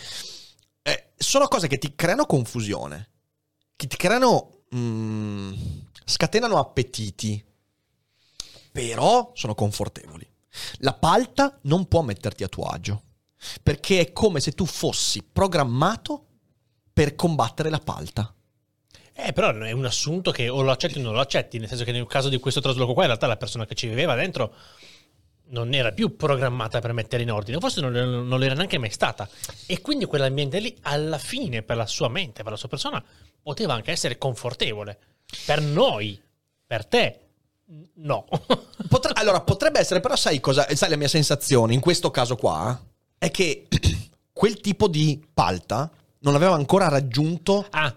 [0.82, 3.10] Eh, sono cose che ti creano confusione,
[3.75, 5.54] che ti creano, mm,
[6.06, 7.43] scatenano appetiti,
[8.71, 10.25] però sono confortevoli.
[10.78, 13.04] La palta non può metterti a tuo agio,
[13.62, 16.25] perché è come se tu fossi programmato
[16.99, 18.33] per combattere la palta.
[19.13, 21.85] Eh, però è un assunto che o lo accetti o non lo accetti, nel senso
[21.85, 24.53] che nel caso di questo trasloco qua, in realtà la persona che ci viveva dentro
[25.51, 29.29] non era più programmata per mettere in ordine, forse non, non l'era neanche mai stata.
[29.65, 33.01] E quindi quell'ambiente lì, alla fine, per la sua mente, per la sua persona,
[33.41, 34.99] poteva anche essere confortevole.
[35.45, 36.21] Per noi,
[36.67, 37.19] per te,
[37.93, 38.25] no.
[38.89, 40.67] Potre- allora, potrebbe essere, però sai cosa?
[40.75, 42.77] Sai la mia sensazione in questo caso qua?
[43.17, 43.69] È che
[44.33, 47.65] quel tipo di palta non aveva ancora raggiunto...
[47.69, 47.95] ah,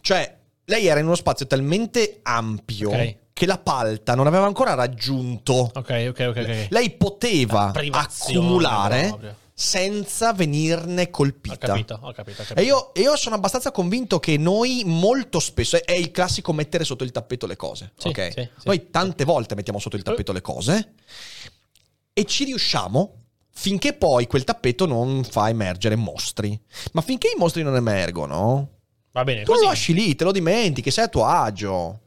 [0.00, 3.16] Cioè, lei era in uno spazio talmente ampio Ok.
[3.32, 5.70] che la palta non aveva ancora raggiunto...
[5.74, 6.36] ok, ok, ok.
[6.36, 6.66] ok.
[6.70, 9.36] Lei poteva accumulare proprio.
[9.54, 11.56] senza venirne Ho colpita.
[11.56, 12.42] capito, ho capito.
[12.42, 12.60] ho capito.
[12.60, 17.04] E io, io sono abbastanza convinto che noi molto spesso è il classico mettere sotto
[17.04, 17.92] il tappeto le cose.
[17.96, 18.32] Sì, ok?
[18.32, 18.66] sì, sì.
[18.66, 20.92] Noi tante volte mettiamo sotto il tappeto le cose
[22.12, 23.23] e ci riusciamo
[23.54, 26.58] finché poi quel tappeto non fa emergere mostri.
[26.92, 28.68] Ma finché i mostri non emergono,
[29.12, 29.68] Va bene, tu lo così.
[29.68, 32.00] lasci lì, te lo dimentichi, sei a tuo agio.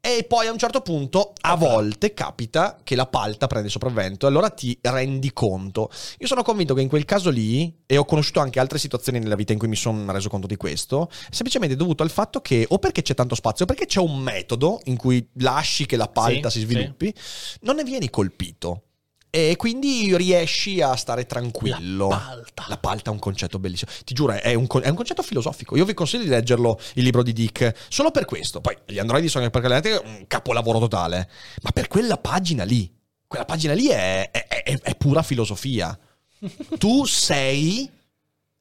[0.00, 4.28] E poi a un certo punto, a volte, capita che la palta prende sopravvento e
[4.28, 5.90] allora ti rendi conto.
[6.18, 9.34] Io sono convinto che in quel caso lì, e ho conosciuto anche altre situazioni nella
[9.34, 12.64] vita in cui mi sono reso conto di questo, è semplicemente dovuto al fatto che
[12.68, 16.06] o perché c'è tanto spazio, o perché c'è un metodo in cui lasci che la
[16.06, 17.12] palta Sì, si sviluppi,
[17.62, 18.82] non ne vieni colpito.
[19.36, 22.08] E quindi riesci a stare tranquillo.
[22.08, 22.64] La palta.
[22.68, 23.90] La palta è un concetto bellissimo.
[24.04, 25.76] Ti giuro, è un, è un concetto filosofico.
[25.76, 28.62] Io vi consiglio di leggerlo, il libro di Dick, solo per questo.
[28.62, 31.28] Poi gli androidi sono perché è un capolavoro totale.
[31.62, 32.90] Ma per quella pagina lì,
[33.26, 35.98] quella pagina lì è, è- è- è pura filosofia.
[36.78, 37.90] tu sei...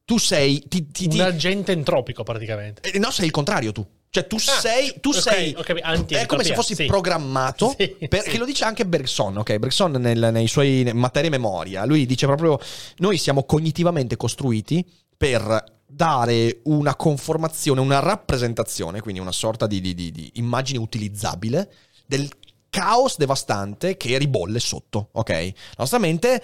[0.04, 0.62] Tu sei...
[0.68, 2.82] Ti, ti- ti- Un agente entropico praticamente.
[2.92, 3.86] eh, no, sei il contrario tu.
[4.10, 4.96] Cioè, tu Ah, sei.
[5.02, 5.54] Tu ok, sei.
[5.54, 6.86] capito, è come se fossi sì.
[6.86, 7.76] programmato.
[7.78, 8.38] Sì, perché sì.
[8.38, 9.38] lo dice anche Bergson.
[9.38, 11.86] Ok, Bergson nel- nei suoi materie memoria.
[11.86, 12.58] Lui dice proprio:
[12.98, 14.86] Noi siamo cognitivamente costruiti
[15.18, 21.72] per dare una conformazione, una rappresentazione, quindi una sorta di, di- di- di immagine utilizzabile
[22.06, 22.30] del
[22.70, 25.10] caos devastante che ribolle sotto.
[25.13, 26.41] Ok, la nostra mente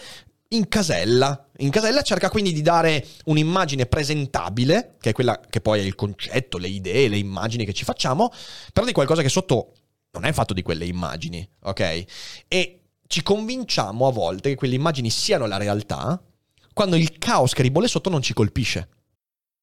[0.54, 1.50] incasella.
[1.58, 6.58] Incasella cerca quindi di dare un'immagine presentabile, che è quella che poi è il concetto,
[6.58, 8.32] le idee, le immagini che ci facciamo,
[8.74, 9.74] però di qualcosa che sotto
[10.12, 12.04] non è fatto di quelle immagini, ok?
[12.48, 16.22] E ci convinciamo a volte che quelle immagini siano la realtà
[16.74, 18.90] quando il caos che ribolle sotto non ci colpisce.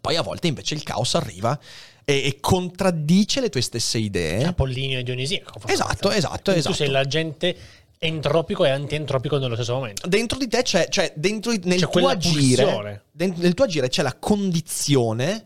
[0.00, 1.58] Poi a volte invece il caos arriva
[2.04, 4.44] e, e contraddice le tue stesse idee.
[4.44, 5.60] Apollinio e Dionisiaco.
[5.66, 6.76] Esatto, esatto, Quindi esatto.
[6.76, 7.56] Tu sei l'agente
[7.98, 10.08] entropico e antientropico nello stesso momento.
[10.08, 13.02] Dentro di te c'è, cioè, dentro nel C'è tuo agire, pulsione.
[13.10, 15.44] den- nel tuo agire c'è la condizione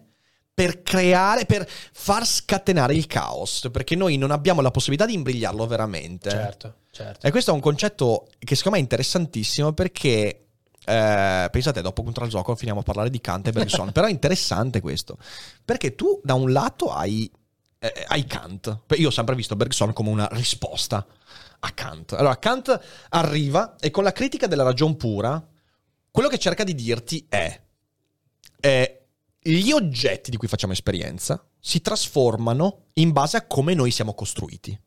[0.54, 5.66] per creare, per far scatenare il caos, perché noi non abbiamo la possibilità di imbrigliarlo
[5.66, 6.30] veramente.
[6.30, 7.26] Certo, certo.
[7.26, 10.43] E questo è un concetto che secondo me è interessantissimo perché
[10.84, 15.18] eh, pensate, dopo Contralzoco finiamo a parlare di Kant e Bergson, però è interessante questo,
[15.64, 17.30] perché tu da un lato hai,
[17.78, 21.06] eh, hai Kant, io ho sempre visto Bergson come una risposta
[21.60, 22.12] a Kant.
[22.12, 25.42] Allora Kant arriva e con la critica della ragion pura,
[26.10, 27.60] quello che cerca di dirti è,
[28.60, 29.06] eh,
[29.40, 34.78] gli oggetti di cui facciamo esperienza si trasformano in base a come noi siamo costruiti.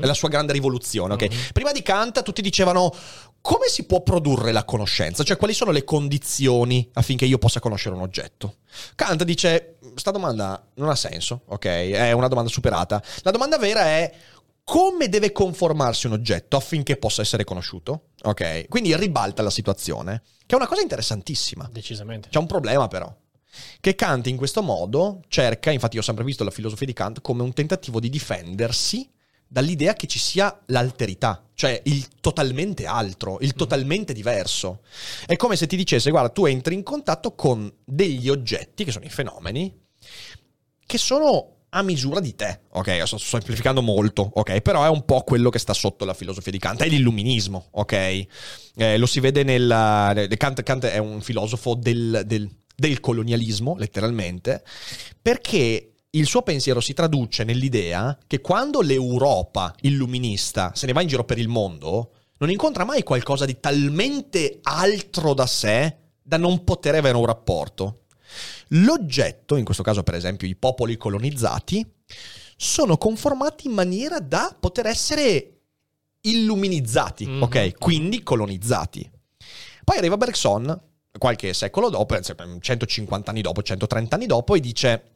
[0.00, 1.52] È la sua grande rivoluzione, ok?
[1.52, 2.92] Prima di Kant tutti dicevano
[3.40, 5.22] come si può produrre la conoscenza?
[5.22, 8.56] Cioè quali sono le condizioni affinché io possa conoscere un oggetto?
[8.94, 11.66] Kant dice, sta domanda non ha senso, ok?
[11.66, 13.02] È una domanda superata.
[13.22, 14.12] La domanda vera è
[14.64, 18.06] come deve conformarsi un oggetto affinché possa essere conosciuto?
[18.22, 18.66] Ok?
[18.68, 21.68] Quindi ribalta la situazione, che è una cosa interessantissima.
[21.70, 22.30] Decisamente.
[22.30, 23.14] C'è un problema però.
[23.78, 27.20] Che Kant in questo modo cerca, infatti io ho sempre visto la filosofia di Kant
[27.20, 29.08] come un tentativo di difendersi
[29.54, 34.80] dall'idea che ci sia l'alterità, cioè il totalmente altro, il totalmente diverso.
[35.24, 39.04] È come se ti dicesse, guarda, tu entri in contatto con degli oggetti, che sono
[39.04, 39.72] i fenomeni,
[40.84, 42.62] che sono a misura di te.
[42.72, 44.60] Ok, sto semplificando molto, ok?
[44.60, 47.92] Però è un po' quello che sta sotto la filosofia di Kant, è l'illuminismo, ok?
[48.74, 50.26] Eh, lo si vede nel...
[50.36, 54.64] Kant, Kant è un filosofo del, del- del colonialismo, letteralmente,
[55.22, 61.08] perché il suo pensiero si traduce nell'idea che quando l'Europa illuminista se ne va in
[61.08, 66.64] giro per il mondo, non incontra mai qualcosa di talmente altro da sé da non
[66.64, 68.04] poter avere un rapporto.
[68.68, 71.84] L'oggetto, in questo caso per esempio i popoli colonizzati,
[72.56, 75.50] sono conformati in maniera da poter essere
[76.20, 77.42] illuminizzati, Mhm.
[77.42, 77.78] ok?
[77.78, 79.08] Quindi colonizzati.
[79.84, 80.80] Poi arriva Bergson,
[81.18, 85.13] qualche secolo dopo, anzi, 150 anni dopo, 130 anni dopo, e dice: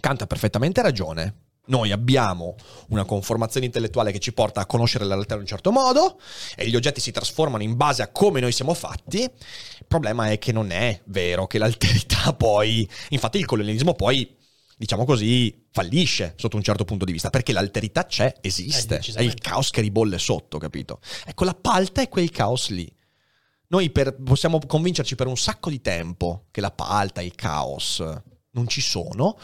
[0.00, 1.42] Kant ha perfettamente ragione.
[1.66, 2.56] Noi abbiamo
[2.88, 6.20] una conformazione intellettuale che ci porta a conoscere la realtà in un certo modo
[6.56, 9.22] e gli oggetti si trasformano in base a come noi siamo fatti.
[9.22, 12.86] Il problema è che non è vero che l'alterità poi...
[13.10, 14.36] Infatti il colonialismo poi,
[14.76, 18.96] diciamo così, fallisce sotto un certo punto di vista perché l'alterità c'è, esiste.
[18.98, 21.00] Eh, è il caos che ribolle sotto, capito?
[21.24, 22.92] Ecco, la palta è quel caos lì.
[23.68, 28.04] noi per- possiamo convincerci per un sacco di tempo che la palta, il caos
[28.50, 29.36] non ci sono,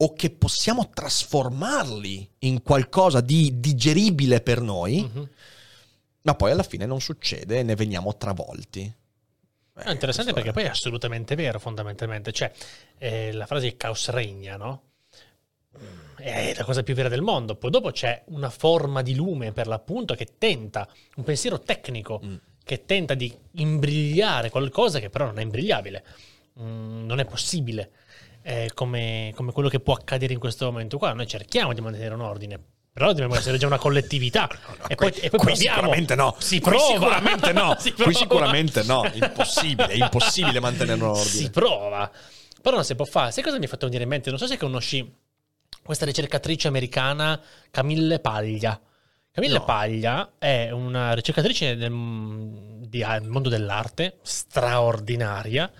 [0.00, 5.28] o che possiamo trasformarli in qualcosa di digeribile per noi, Mhm.
[6.22, 8.92] ma poi alla fine non succede e ne veniamo travolti.
[9.74, 10.52] È interessante questo perché è.
[10.52, 12.32] poi è assolutamente vero, fondamentalmente.
[12.32, 12.52] Cioè,
[12.98, 14.82] eh, la frase caos regna, no?
[16.16, 17.54] È la cosa più vera del mondo.
[17.54, 22.34] Poi dopo c'è una forma di lume, per l'appunto, che tenta, un pensiero tecnico, Mm.
[22.64, 26.04] che tenta di imbrigliare qualcosa che però non è imbrigliabile.
[26.60, 27.90] Mm, non è possibile.
[28.48, 31.12] È come, come quello che può accadere in questo momento qua.
[31.12, 32.58] Noi cerchiamo di mantenere un ordine.
[32.90, 34.48] Però dobbiamo essere già una collettività.
[34.88, 35.76] e poi, e poi qui proviamo.
[35.76, 36.34] sicuramente no.
[36.38, 36.86] Si Qui prova.
[36.92, 37.76] sicuramente no.
[37.78, 38.18] Si Qui prova.
[38.18, 39.10] sicuramente no.
[39.12, 41.26] Impossibile, è impossibile mantenere un ordine.
[41.28, 42.10] Si prova.
[42.62, 43.32] Però non si può fare.
[43.32, 44.30] Sai cosa mi ha fatto venire in mente?
[44.30, 45.14] Non so se conosci
[45.82, 47.38] questa ricercatrice americana
[47.70, 48.80] Camille Paglia.
[49.30, 49.64] Camille No.
[49.64, 51.90] Paglia è una ricercatrice del,
[52.88, 55.70] di- del mondo dell'arte straordinaria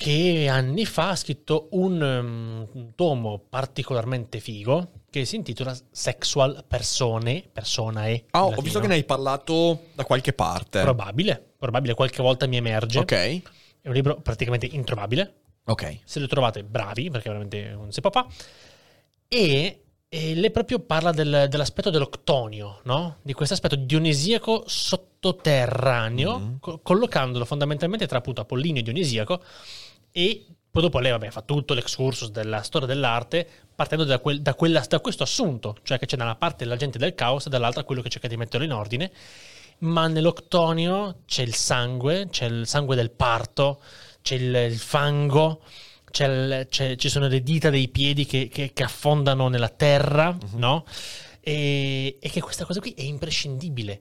[0.00, 6.64] che anni fa ha scritto un, um, un tomo particolarmente figo che si intitola Sexual
[6.66, 8.24] Persone, Personae.
[8.30, 10.80] Ah, in ho visto che ne hai parlato da qualche parte.
[10.80, 12.98] Probabile, probabile, qualche volta mi emerge.
[12.98, 13.12] Ok.
[13.12, 15.34] È un libro praticamente introvabile.
[15.66, 15.98] Ok.
[16.04, 18.28] Se lo trovate, bravi, perché veramente non si può fare.
[19.28, 23.18] E, e lei proprio parla del- dell'aspetto dell'octonio, no?
[23.20, 26.56] Di questo aspetto dionisiaco sottoterraneo, Mhm.
[26.58, 29.42] co- collocandolo fondamentalmente tra appunto Apollinio e Dionisiaco.
[30.12, 34.54] E poi dopo lei vabbè, fa tutto l'excursus della storia dell'arte, partendo da, quel- da
[34.54, 37.50] quella- da questo assunto, cioè che c'è da una parte la gente del caos e
[37.50, 39.10] dall'altra quello che cerca di metterlo in ordine.
[39.78, 43.80] Ma nell'octonio c'è il sangue, c'è il sangue del parto,
[44.22, 45.62] c'è il, il fango,
[46.10, 50.36] c'è il- c'è- ci sono le dita dei piedi che, che- che affondano nella terra,
[50.54, 50.84] no?
[51.40, 54.00] E, e che questa cosa qui è imprescindibile.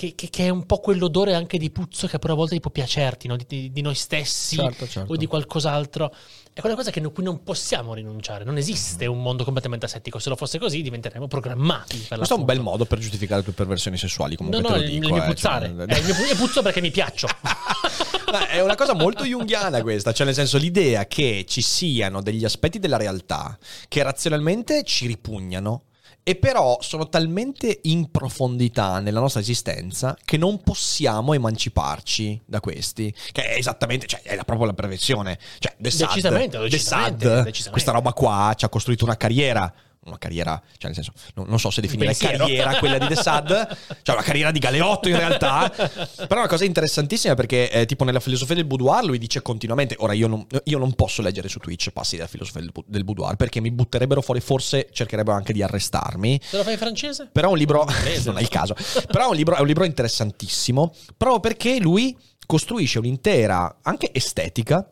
[0.00, 2.70] Che, che- che è un po' quell'odore anche di puzzo che però a volte può
[2.70, 3.36] piacerti, no?
[3.36, 5.12] di, di- noi stessi Certo, certo.
[5.12, 6.10] o di qualcos'altro.
[6.54, 8.44] È quella cosa che no- cui non possiamo rinunciare.
[8.44, 10.18] Non esiste un mondo completamente asettico.
[10.18, 12.02] Se lo fosse così, diventeremmo programmati.
[12.08, 14.78] Questo è un bel modo per giustificare le tue perversioni sessuali, comunque No, te no,
[14.80, 15.06] lo il, dico.
[15.08, 15.66] il mio eh, puzzare.
[15.76, 17.28] cioè- Eh, il mio io puzzo perché mi piaccio.
[18.48, 22.78] È una cosa molto junghiana questa, cioè nel senso l'idea che ci siano degli aspetti
[22.78, 25.82] della realtà che razionalmente ci ripugnano
[26.22, 33.12] e però sono talmente in profondità nella nostra esistenza che non possiamo emanciparci da questi,
[33.32, 35.38] che è esattamente, cioè è proprio la prevenzione.
[35.58, 37.70] Cioè, The Sad, Decisamente, The Sad, decisamente.
[37.70, 39.72] questa roba qua ci ha costruito una carriera.
[40.10, 43.76] Una carriera, cioè nel senso, non, non so se definire carriera quella di The Sad,
[44.02, 45.70] cioè una carriera di Galeotto in realtà.
[45.70, 49.94] Però è una cosa interessantissima perché, eh, tipo, nella filosofia del boudoir lui dice continuamente:
[49.98, 53.36] Ora io non, io non posso leggere su Twitch passi della filosofia del, del boudoir
[53.36, 56.40] perché mi butterebbero fuori, forse cercherebbero anche di arrestarmi.
[56.42, 57.28] Se lo fai in francese?
[57.30, 57.84] Però è un libro,
[58.24, 58.74] non è il caso,
[59.06, 64.84] però è un libro, è un libro interessantissimo, proprio perché lui costruisce un'intera, anche estetica,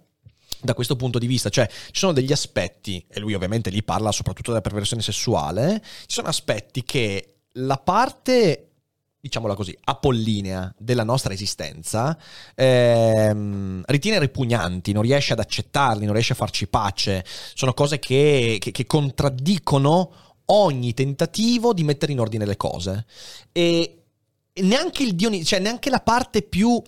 [0.60, 4.12] da questo punto di vista, cioè ci sono degli aspetti, e lui ovviamente lì parla
[4.12, 8.70] soprattutto della perversione sessuale, ci sono aspetti che la parte,
[9.20, 12.16] diciamola così, apollinea della nostra esistenza
[12.54, 18.58] ehm, ritiene ripugnanti, non riesce ad accettarli, non riesce a farci pace, sono cose che,
[18.60, 20.12] che- che contraddicono
[20.46, 23.06] ogni tentativo di mettere in ordine le cose.
[23.52, 24.02] E
[24.62, 26.80] neanche il Dionis- cioè neanche la parte più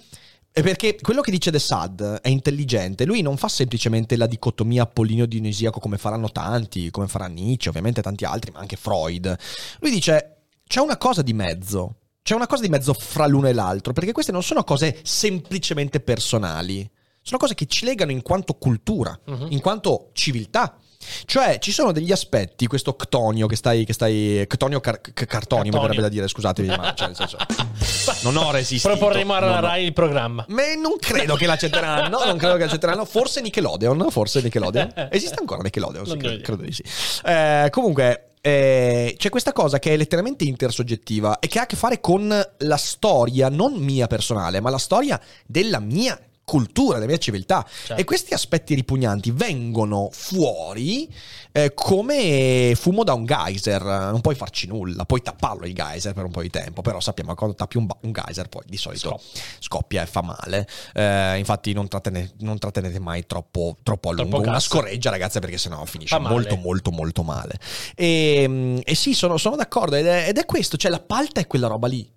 [0.53, 4.83] è perché quello che dice The Sad è intelligente, lui non fa semplicemente la dicotomia
[4.83, 9.37] apollinio-dionisiaco come faranno tanti, come farà Nietzsche, ovviamente tanti altri, ma anche Freud.
[9.81, 10.37] Lui dice
[10.67, 14.13] c'è una cosa di mezzo, c'è una cosa di mezzo fra l'uno e l'altro, perché
[14.13, 16.89] queste non sono cose semplicemente personali,
[17.23, 19.47] sono cose che ci legano in quanto cultura, Mhm.
[19.51, 20.77] in quanto civiltà.
[21.25, 25.65] Cioè, ci sono degli aspetti, questo ctonio che stai, che stai ctonio car- c- cartonio,
[25.65, 25.81] mi Cartonio.
[25.81, 27.37] verrebbe da dire, scusatevi, ma cioè, nel senso,
[28.23, 28.89] non ho resistito.
[28.97, 30.45] Proporremo alla ho- Rai il programma.
[30.49, 33.05] Ma non credo che l'accetteranno, non credo che l'accetteranno.
[33.07, 35.09] Forse Nickelodeon, forse Nickelodeon.
[35.11, 36.07] Esiste ancora Nickelodeon?
[36.07, 36.83] Sì, credo, credo di sì.
[37.25, 41.77] Eh, comunque, eh, c'è questa cosa che è letteralmente intersoggettiva e che ha a che
[41.77, 42.29] fare con
[42.59, 46.19] la storia, non mia personale, ma la storia della mia
[46.51, 47.65] cultura, della mia civiltà.
[47.65, 47.95] Certo.
[47.95, 51.09] E questi aspetti ripugnanti vengono fuori
[51.53, 53.83] eh, come fumo da un geyser.
[53.83, 57.31] Non puoi farci nulla, puoi tapparlo il geyser per un po' di tempo, però sappiamo
[57.31, 59.21] che quando tappi un, ba- un geyser poi di solito
[59.61, 60.67] scoppia e fa male.
[60.93, 64.65] Eh, infatti non, trattene- non trattenete mai troppo, troppo a Troppo lungo una gas.
[64.65, 67.61] scorreggia ragazze perché sennò finisce molto molto molto male.
[67.95, 71.47] E, e sì, sono, sono d'accordo ed è, ed è questo, cioè la palta è
[71.47, 72.11] quella roba lì.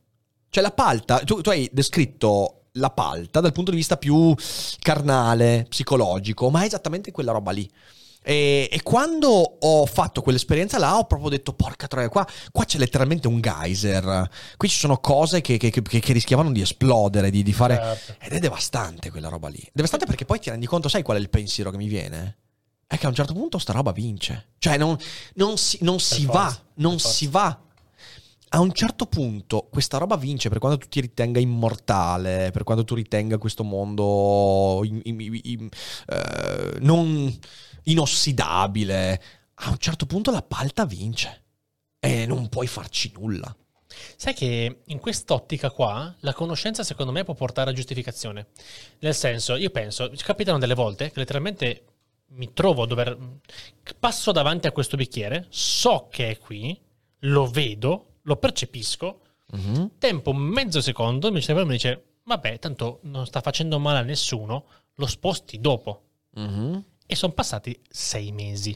[0.49, 4.33] Cioè la palta, tu, tu hai descritto la palta dal punto di vista più
[4.79, 7.69] carnale, psicologico, ma è esattamente quella roba lì.
[8.25, 12.77] E, e quando ho fatto quell'esperienza là ho proprio detto porca troia, qua, qua c'è
[12.77, 17.43] letteralmente un geyser, qui ci sono cose che, che- che- che rischiavano di esplodere, di,
[17.43, 17.75] di fare...
[17.75, 18.15] Certo.
[18.25, 19.61] Ed è devastante quella roba lì.
[19.73, 22.37] Devastante perché poi ti rendi conto, sai qual è il pensiero che mi viene?
[22.87, 24.51] È che a un certo punto sta roba vince.
[24.57, 24.97] Cioè non,
[25.35, 27.59] non si, non si va, non si va.
[28.55, 32.83] A un certo punto questa roba vince per quando tu ti ritenga immortale, per quando
[32.83, 35.69] tu ritenga questo mondo in- in- in-
[36.07, 37.35] eh, non
[37.85, 39.23] inossidabile.
[39.55, 41.45] A un certo punto la palta vince
[41.99, 43.55] e non puoi farci nulla.
[44.15, 48.49] Sai che in quest'ottica qua la conoscenza secondo me può portare a giustificazione.
[48.99, 51.85] Nel senso, io penso, capitano delle volte che letteralmente
[52.33, 53.17] mi trovo a dover...
[53.99, 56.79] Passo davanti a questo bicchiere, so che è qui,
[57.21, 59.19] lo vedo, lo percepisco,
[59.99, 64.03] tempo mezzo secondo, il mio cervello mi dice, vabbè, tanto non sta facendo male a
[64.03, 64.65] nessuno,
[64.95, 66.03] lo sposti dopo.
[67.05, 68.75] E sono passati sei mesi.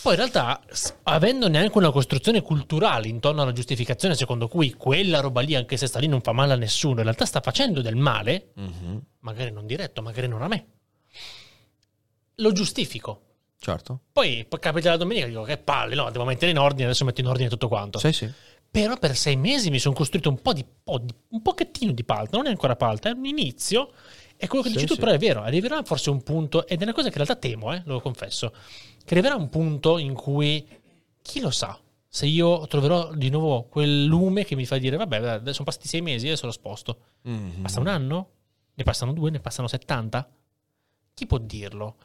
[0.00, 0.62] Poi in realtà,
[1.02, 5.88] avendo neanche una costruzione culturale intorno alla giustificazione secondo cui quella roba lì, anche se
[5.88, 8.52] sta lì, non fa male a nessuno, in realtà sta facendo del male,
[9.20, 10.66] magari non diretto, magari non a me,
[12.36, 13.22] lo giustifico.
[13.60, 14.00] Certo.
[14.12, 17.20] Poi, capita la domenica e dico che palle, no, devo mettere in ordine, adesso metto
[17.20, 17.98] in ordine tutto quanto.
[17.98, 18.30] Sì, sì.
[18.70, 22.04] Però per sei mesi mi sono costruito un po' di, po' di- un pochettino di
[22.04, 23.90] palta, non è ancora palta, è un inizio.
[24.36, 25.00] E quello che Sì, dici tu sì.
[25.00, 27.72] però è vero, arriverà forse un punto, ed è una cosa che in realtà temo,
[27.72, 28.50] eh, lo confesso,
[29.04, 30.64] che arriverà un punto in cui,
[31.22, 35.40] chi lo sa, se io troverò di nuovo quel lume che mi fa dire, vabbè,
[35.52, 36.98] sono passati sei mesi, adesso lo sposto.
[37.22, 37.62] Mhm.
[37.62, 38.30] Passa un anno?
[38.74, 39.30] Ne passano due?
[39.30, 40.30] Ne passano 70?
[41.14, 41.96] Chi può dirlo?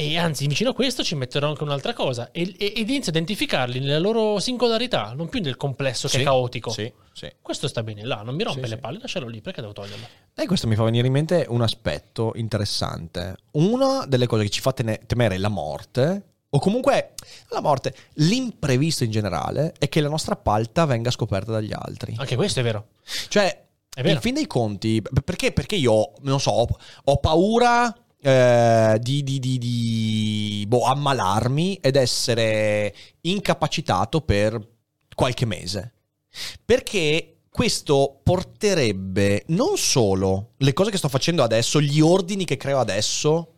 [0.00, 3.16] E anzi, vicino a questo ci metterò anche un'altra cosa e, e- ed inizio a
[3.16, 6.70] identificarli nella loro singolarità, non più nel complesso che Sì, è caotico.
[6.70, 7.28] Sì, sì.
[7.42, 10.06] Questo sta bene là, non mi rompe Sì, le palle, lascialo lì perché devo toglierlo.
[10.36, 13.38] E questo mi fa venire in mente un aspetto interessante.
[13.54, 17.14] Una delle cose che ci fa tene- temere la morte, o comunque
[17.48, 22.14] la morte, l'imprevisto in generale, è che la nostra palta venga scoperta dagli altri.
[22.18, 22.90] Anche questo è vero.
[23.26, 24.14] Cioè, È vero.
[24.14, 26.68] in fin dei conti, perché, perché io, non so, ho,
[27.02, 34.60] ho paura eh, di, di- di- di, boh, ammalarmi ed essere incapacitato per
[35.14, 35.92] qualche mese.
[36.64, 42.78] Perché questo porterebbe non solo le cose che sto facendo adesso, gli ordini che creo
[42.78, 43.54] adesso,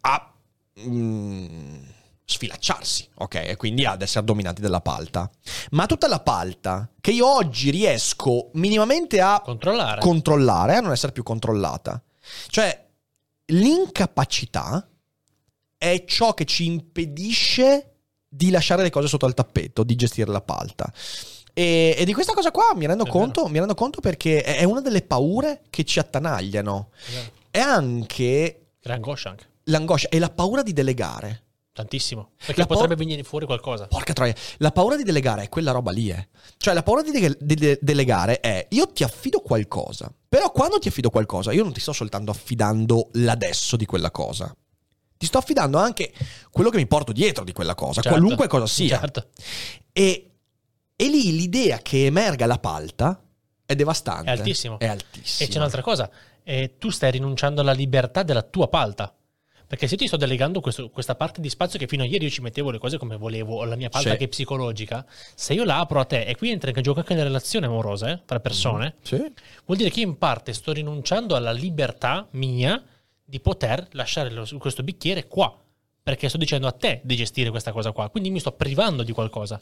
[0.00, 0.32] a
[0.80, 1.78] mm,
[2.24, 3.34] sfilacciarsi, ok?
[3.34, 5.30] E quindi ad essere dominanti dalla palta.
[5.72, 10.00] Ma tutta la palta che io oggi riesco minimamente a Controllare.
[10.00, 12.02] controllare, a non essere più controllata.
[12.48, 12.86] Cioè,
[13.50, 14.88] l'incapacità
[15.76, 17.94] è ciò che ci impedisce
[18.28, 20.92] di lasciare le cose sotto al tappeto, di gestire la palta.
[21.52, 24.80] E, e di questa cosa qua mi rendo, conto, mi rendo conto perché è una
[24.80, 26.90] delle paure che ci attanagliano.
[27.50, 27.58] È.
[27.58, 29.46] È anche Che angoscia anche.
[29.64, 31.44] l'angoscia e la paura di delegare.
[31.80, 32.32] Tantissimo.
[32.36, 33.86] Perché La potrebbe por- venire fuori qualcosa.
[33.86, 36.28] Porca troia, la paura di delegare è quella roba lì, eh.
[36.58, 40.12] Cioè, la paura di, de- di de- delegare è io ti affido qualcosa.
[40.28, 44.54] Però quando ti affido qualcosa, io non ti sto soltanto affidando l'adesso di quella cosa.
[45.16, 46.12] Ti sto affidando anche
[46.50, 48.18] quello che mi porto dietro di quella cosa, Certo.
[48.18, 48.98] qualunque cosa sia.
[48.98, 49.28] Certo.
[49.92, 50.30] E,
[50.96, 53.22] e lì l'idea che emerga la palta
[53.64, 54.30] è devastante.
[54.30, 54.78] È altissimo.
[54.78, 55.48] È altissimo.
[55.48, 56.10] E c'è un'altra cosa,
[56.42, 59.14] eh, tu stai rinunciando alla libertà della tua palta.
[59.70, 62.24] Perché se io ti sto delegando questo- questa parte di spazio che fino a ieri
[62.24, 64.16] io ci mettevo le cose come volevo, o la mia palta Sì.
[64.16, 65.06] che è psicologica,
[65.36, 68.10] se io la apro a te, e qui entra in gioco anche la relazione amorosa
[68.10, 69.16] eh, tra persone, Sì.
[69.64, 72.82] vuol dire che io in parte sto rinunciando alla libertà mia
[73.24, 75.56] di poter lasciare lo- questo bicchiere qua.
[76.02, 78.08] Perché sto dicendo a te di gestire questa cosa qua.
[78.08, 79.56] Quindi mi sto privando di qualcosa.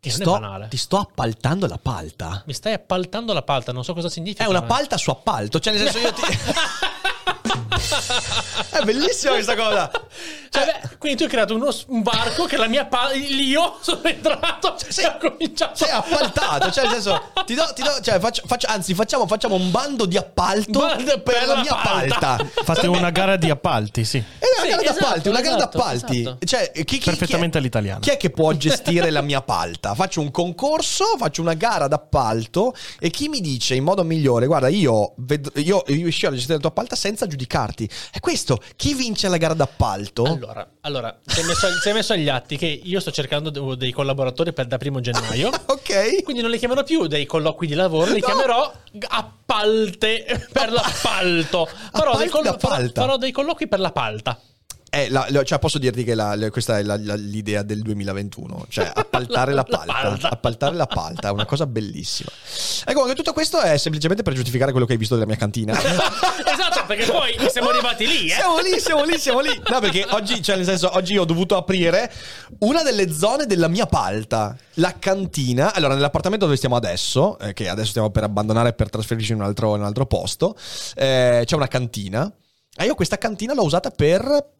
[0.00, 2.44] Ti sto, ti sto appaltando la palta.
[2.46, 4.44] Mi stai appaltando la palta, non so cosa significa.
[4.44, 6.20] È una ma- palta su appalto, cioè nel senso io ti...
[8.70, 9.90] È bellissima questa cosa.
[10.50, 13.16] Cioè, beh, quindi tu hai creato uno, un varco che la mia palta.
[13.16, 15.76] Io sono entrato Sei- e ho cominciato.
[15.76, 19.54] Sei appaltato, cioè nel senso, ti do, ti do- cioè, faccio- faccio- anzi facciamo, facciamo
[19.54, 22.18] un bando di appalto Bando per, per la la mia palta.
[22.36, 22.62] palta.
[22.64, 24.18] Fate una gara di appalti, sì.
[24.18, 24.22] È
[24.56, 26.20] una Sì, gara esatto, d'appalti, una gara esatto, d'appalti.
[26.20, 26.46] esatto.
[26.46, 28.00] Cioè, chi, chi- chi Perfettamente è- all'italiana.
[28.00, 29.94] Chi è che può gestire la mia palta?
[29.94, 34.68] Faccio un concorso, faccio una gara d'appalto e chi mi dice in modo migliore, guarda,
[34.68, 37.77] io, vedo, io riuscirò a gestire la tua palta senza giudicarti.
[38.10, 40.24] È questo, chi vince la gara d'appalto?
[40.24, 43.76] Allora, allora si, è messo, si è messo agli atti che io sto cercando de-
[43.76, 45.48] dei collaboratori per, da primo gennaio.
[45.66, 46.22] ok.
[46.22, 48.26] Quindi non li chiamerò più dei colloqui di lavoro, li No.
[48.26, 48.72] chiamerò
[49.08, 51.66] appalte per l'appalto.
[51.92, 53.00] Farò dei, Appalti d'appalta.
[53.02, 54.38] farò dei colloqui per la palta.
[54.90, 58.90] È è la- cioè, posso dirti che la- questa è la- l'idea del 2021, cioè
[58.94, 60.30] appaltare la, palta, palta.
[60.30, 62.30] appaltare la palta, è una cosa bellissima.
[62.86, 65.72] E comunque tutto questo è semplicemente per giustificare quello che hai visto della mia cantina.
[65.78, 68.34] esatto, perché poi siamo arrivati lì, eh.
[68.34, 69.62] Siamo lì, siamo lì, siamo lì.
[69.68, 72.10] No, perché oggi, cioè, nel senso, oggi ho dovuto aprire
[72.60, 75.74] una delle zone della mia palta, la cantina.
[75.74, 79.44] Allora, nell'appartamento dove stiamo adesso, eh, che adesso stiamo per abbandonare per trasferirci in un
[79.44, 80.56] altro, in un altro posto,
[80.96, 82.30] eh, c'è una cantina.
[82.80, 84.56] E io questa cantina l'ho usata per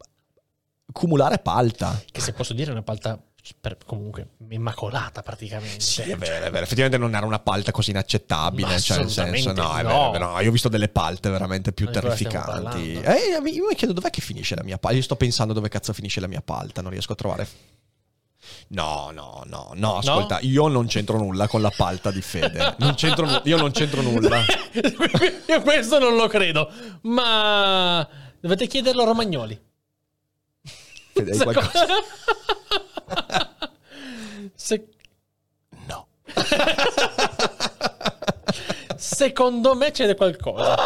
[0.93, 2.01] cumulare palta.
[2.11, 3.19] Che se posso dire è una palta
[3.61, 5.81] per- comunque immacolata praticamente.
[5.81, 6.65] Sì, è vero, è vero.
[6.65, 8.79] Effettivamente non era una palta così inaccettabile.
[8.81, 10.33] Cioè, nel senso, no, è vero, è vero.
[10.33, 12.95] No, Io ho visto delle palte veramente più terrificanti.
[13.01, 14.97] Eh, io mi chiedo dov'è che finisce la mia palta.
[14.97, 16.83] Io sto pensando dove cazzo finisce la mia palta.
[16.83, 17.49] Non riesco a trovare.
[18.69, 19.97] No, no, no, no.
[19.99, 22.77] Ascolta, io non c'entro nulla con la palta di Fede.
[22.79, 24.43] Non c'entro nu- io non c'entro nulla.
[25.49, 26.71] Io questo non lo credo,
[27.03, 28.07] ma
[28.41, 29.59] dovete chiederlo a Romagnoli.
[31.19, 31.87] Fede, hai qualcosa?
[34.55, 34.89] Se-
[35.87, 36.07] No.
[38.97, 40.77] Secondo me c'è qualcosa.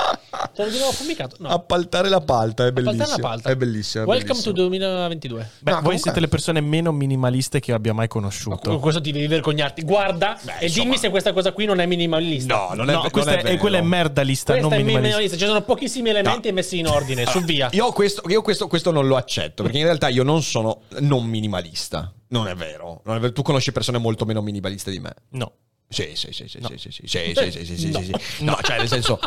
[0.55, 1.37] Te nuovo fumicato?
[1.39, 1.49] No.
[1.49, 3.17] Appaltare la palta è Appaltare bellissimo.
[3.17, 3.49] la palta.
[3.51, 4.05] È bellissimo.
[4.05, 4.55] è Welcome bellissimo.
[4.55, 5.39] to 2022.
[5.39, 8.79] Beh, No, voi comunque- siete le persone meno minimaliste che abbia mai Con conosciuto.
[8.79, 9.83] questo ti devi vergognarti.
[9.83, 12.55] Guarda e dimmi se questa cosa qui non è minimalista.
[12.55, 13.57] No, non è, No, non è, vero.
[13.57, 15.01] quella è merda lista, Questa non è minimalista.
[15.17, 15.37] minimalista.
[15.39, 16.55] Ci sono pochissimi elementi No.
[16.55, 17.25] messi in ordine.
[17.25, 17.69] Su via.
[17.73, 21.25] Io, questo, io questo, questo non lo accetto perché in realtà io non sono non
[21.25, 22.13] minimalista.
[22.29, 23.01] Non è vero.
[23.07, 23.33] Non è vero.
[23.33, 25.15] Tu conosci persone molto meno minimaliste di me.
[25.31, 25.53] No.
[25.89, 28.45] Sì, sì, sì, sì, sì, sì, sì, sì, sì, sì, sì, sì, sì, sì.
[28.45, 29.19] No, cioè nel senso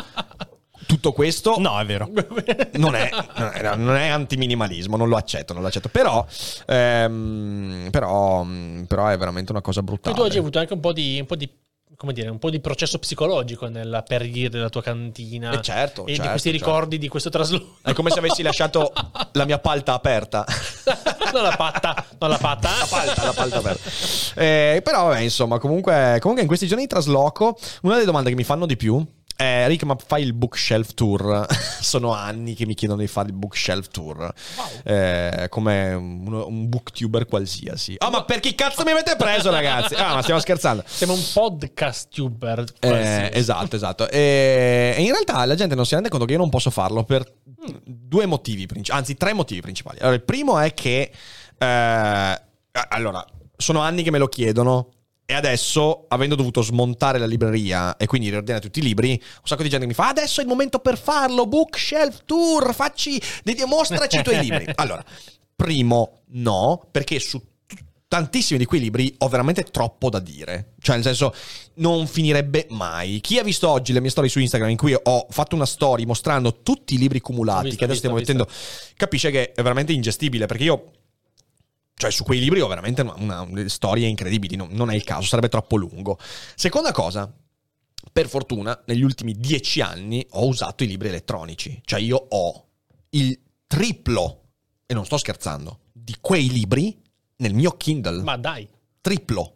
[0.86, 2.08] tutto questo No, è vero.
[2.74, 5.88] non è, non è, non è antiminimalismo, non lo accetto, non lo accetto.
[5.88, 6.24] Però,
[6.66, 8.46] ehm, però,
[8.86, 10.14] però è veramente una cosa brutale.
[10.14, 11.48] tu oggi hai avuto anche un po' di, un po' di
[11.96, 15.52] come dire, un po' di processo psicologico nell'apparire della tua cantina.
[15.52, 16.64] Eh, certo, E di certo, questi certo.
[16.66, 17.76] ricordi di questo trasloco.
[17.82, 18.92] È come se avessi lasciato
[19.32, 20.44] la mia palta aperta.
[21.32, 22.68] non la patta, non la patta.
[22.68, 23.90] La palta, la palta aperta.
[24.34, 28.36] Eh, però, vabbè, insomma, comunque, comunque in questi giorni di trasloco, una delle domande che
[28.36, 29.04] mi fanno di più
[29.36, 31.46] è Rick, ma fai il bookshelf tour?
[31.80, 34.32] Sono anni che mi chiedono di fare il bookshelf tour.
[34.82, 37.96] Eh, come uno- un booktuber qualsiasi.
[37.98, 39.94] Oh, ma per chi cazzo mi avete preso, ragazzi?
[39.94, 40.82] Ah, ma stiamo scherzando.
[40.86, 42.64] Siamo un podcast tuber.
[42.80, 44.08] Eh, esatto, esatto.
[44.08, 47.04] E, e in realtà la gente non si rende conto che io non posso farlo
[47.04, 47.30] per
[47.84, 49.98] due motivi principali, anzi tre motivi principali.
[49.98, 51.10] Allora, il primo è che,
[51.58, 52.40] eh,
[52.88, 53.24] allora,
[53.56, 54.90] sono anni che me lo chiedono.
[55.28, 59.64] E adesso, avendo dovuto smontare la libreria e quindi riordinare tutti i libri, un sacco
[59.64, 61.46] di gente mi fa: Adesso è il momento per farlo.
[61.46, 63.20] Bookshelf tour, facci,
[63.66, 64.64] mostraci i tuoi libri.
[64.76, 65.04] Allora,
[65.56, 67.42] primo, no, perché su
[68.08, 70.74] tantissimi di quei libri ho veramente troppo da dire.
[70.80, 71.34] Cioè, nel senso,
[71.74, 73.20] non finirebbe mai.
[73.20, 76.04] Chi ha visto oggi le mie storie su Instagram in cui ho fatto una story
[76.04, 78.58] mostrando tutti i libri cumulati visto, che adesso stiamo visto, ho mettendo,
[78.96, 80.90] capisce che è veramente ingestibile perché io.
[81.98, 84.54] Cioè, su quei libri ho veramente una, una- storie incredibili.
[84.54, 86.18] non- non è il caso, sarebbe troppo lungo.
[86.54, 87.32] Seconda cosa,
[88.12, 91.80] per fortuna, negli ultimi dieci anni ho usato i libri elettronici.
[91.84, 92.66] Cioè, io ho
[93.10, 94.42] il triplo,
[94.84, 97.00] e non sto scherzando, di quei libri
[97.36, 98.22] nel mio Kindle.
[98.22, 98.68] Ma dai.
[99.00, 99.55] Triplo.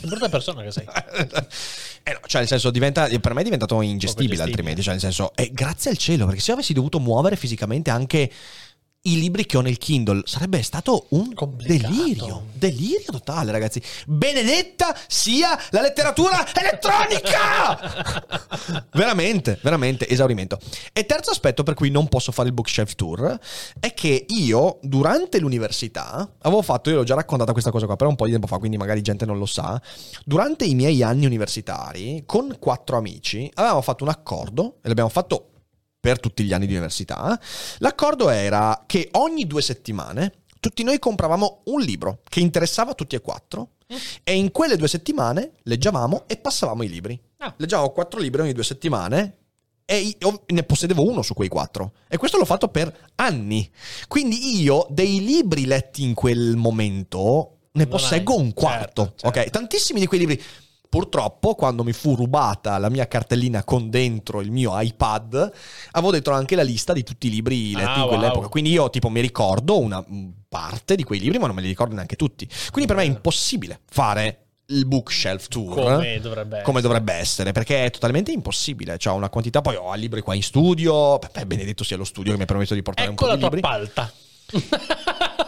[0.00, 0.86] Che brutta persona che sei.
[2.08, 4.42] Eh no, cioè, nel senso, diventa, per me è diventato ingestibile Poco gestibile.
[4.42, 4.80] altrimenti.
[4.82, 8.30] Cioè, nel senso, eh, grazie al cielo, perché se io avessi dovuto muovere fisicamente anche
[9.02, 11.92] i libri che ho nel Kindle, sarebbe stato un Complicato.
[11.94, 12.46] delirio.
[12.52, 13.80] Delirio totale, ragazzi.
[14.06, 17.78] Benedetta sia la letteratura elettronica!
[18.92, 20.58] veramente, veramente, esaurimento.
[20.92, 23.38] E terzo aspetto per cui non posso fare il bookshelf tour
[23.78, 28.10] è che io, durante l'università, avevo fatto, io l'ho già raccontata questa cosa qua, però
[28.10, 29.80] un po' di tempo fa, quindi magari gente non lo sa.
[30.24, 35.50] Durante i miei anni universitari, con quattro amici, avevamo fatto un accordo, e l'abbiamo fatto
[36.00, 37.38] per tutti gli anni di università.
[37.78, 43.14] L'accordo era che ogni due settimane tutti noi compravamo un libro che interessava a tutti
[43.16, 43.70] e quattro
[44.22, 47.18] e in quelle due settimane leggevamo e passavamo i libri.
[47.38, 47.54] Ah.
[47.56, 49.36] Leggevamo quattro libri ogni due settimane
[49.84, 51.92] e io ne possedevo uno su quei quattro.
[52.08, 53.70] E questo l'ho fatto per anni.
[54.06, 59.04] Quindi io dei libri letti in quel momento ne Non posseggo hai- un quarto.
[59.04, 59.40] certo, certo.
[59.40, 60.42] Ok, tantissimi di quei libri
[60.88, 65.52] Purtroppo, quando mi fu rubata la mia cartellina con dentro il mio iPad,
[65.92, 68.38] avevo dentro anche la lista di tutti i libri letti Ah, in quell'epoca.
[68.40, 68.48] wow.
[68.48, 70.04] Quindi io, tipo, mi ricordo una
[70.48, 72.48] parte di quei libri, ma non me li ricordo neanche tutti.
[72.70, 77.86] Quindi per me è impossibile fare il bookshelf tour Come dovrebbe come dovrebbe essere, perché
[77.86, 78.96] è totalmente impossibile.
[78.98, 81.18] C'ho una quantità, poi ho libri qua in studio.
[81.18, 83.56] Beh, benedetto sia lo studio che mi ha permesso di portare Ecco un la po'
[83.56, 83.94] di tua libri.
[83.94, 84.12] palta.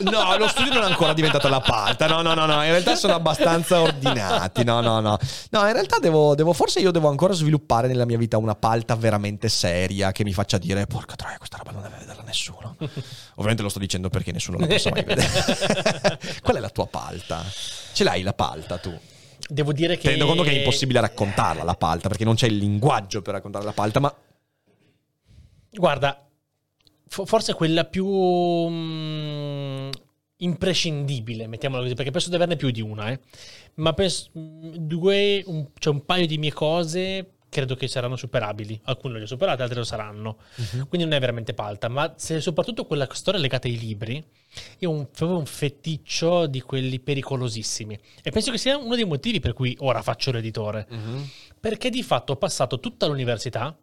[0.01, 2.07] No, lo studio non è ancora diventato la palta.
[2.07, 2.63] No, no, no, no.
[2.63, 4.65] In realtà sono abbastanza ordinati.
[4.65, 5.19] No, no, no.
[5.51, 8.95] No, in realtà devo, devo- forse io devo ancora sviluppare nella mia vita una palta
[8.97, 12.77] veramente seria che mi faccia dire: Porca troia, questa roba non deve vederla nessuno.
[13.35, 16.19] Ovviamente lo sto dicendo perché nessuno la possa mai vedere.
[16.43, 17.45] Qual è la tua palta?
[17.93, 18.99] Ce l'hai la palta tu?
[19.49, 20.03] Devo dire che...
[20.03, 23.65] Tenendo conto che è impossibile raccontarla la palta, perché non c'è il linguaggio per raccontare
[23.65, 24.15] la palta, ma
[25.73, 26.30] Guarda,
[27.11, 29.89] forse quella più mm,
[30.37, 33.21] imprescindibile, mettiamola così, perché penso di averne più di una, eh.
[33.75, 38.81] ma penso due, un, c'è un paio di mie cose credo che saranno superabili.
[38.85, 40.39] Alcune le ho superate, altre lo saranno.
[40.89, 44.25] Quindi non è veramente palta, ma se soprattutto quella storia legata ai libri,
[44.79, 47.99] io un, avevo un feticcio di quelli pericolosissimi.
[48.23, 50.87] E penso che sia uno dei motivi per cui ora faccio l'editore.
[51.59, 53.77] Perché di fatto ho passato tutta l'università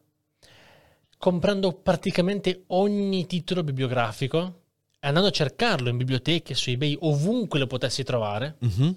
[1.17, 4.61] comprando praticamente ogni titolo bibliografico
[4.99, 8.95] e andando a cercarlo in biblioteche, su eBay, ovunque lo potessi trovare, Mhm.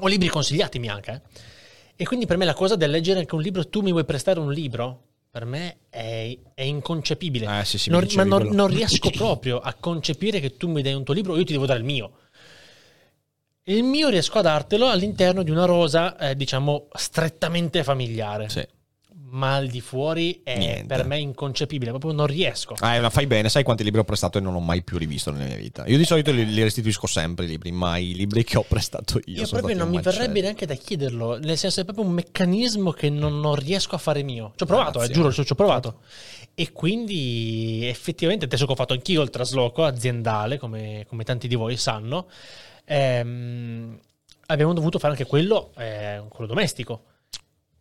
[0.00, 1.10] o libri consigliatimi anche.
[1.12, 1.40] eh.
[1.96, 4.40] E quindi per me la cosa del leggere anche un libro, tu mi vuoi prestare
[4.40, 5.02] un libro?
[5.30, 7.60] Per me è, è inconcepibile.
[7.60, 10.92] Eh, sì, sì, Non- ma non, non riesco proprio a concepire che tu mi dai
[10.94, 12.12] un tuo libro, io ti devo dare il mio.
[13.64, 18.48] Il mio riesco a dartelo all'interno di una rosa, eh, diciamo, strettamente familiare.
[18.48, 18.66] Sì.
[19.34, 20.94] Ma al di fuori è Niente.
[20.94, 22.74] per me inconcepibile, proprio non riesco.
[22.80, 25.30] Ah, ma fai bene, sai quanti libri ho prestato e non ho mai più rivisto
[25.30, 25.86] nella mia vita.
[25.86, 29.20] Io di solito li, li restituisco sempre i libri, ma i libri che ho prestato
[29.24, 32.90] io, Io proprio non mi verrebbe neanche da chiederlo, nel senso è proprio un meccanismo
[32.90, 34.52] che non, non riesco a fare mio.
[34.54, 36.00] Ci ho provato, eh, giuro, ci ho provato.
[36.54, 41.54] E quindi effettivamente adesso che ho fatto anch'io il trasloco aziendale, come, come tanti di
[41.54, 42.28] voi sanno,
[42.84, 43.98] ehm,
[44.48, 47.04] abbiamo dovuto fare anche quello, eh, quello domestico.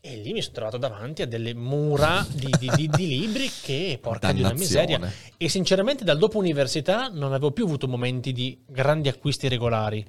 [0.03, 3.99] E lì mi sono trovato davanti a delle mura di, di- di- di libri che,
[4.01, 4.87] porca di una Dannazione.
[4.97, 5.13] miseria.
[5.37, 10.03] E sinceramente dal dopo università non avevo più avuto momenti di grandi acquisti regolari.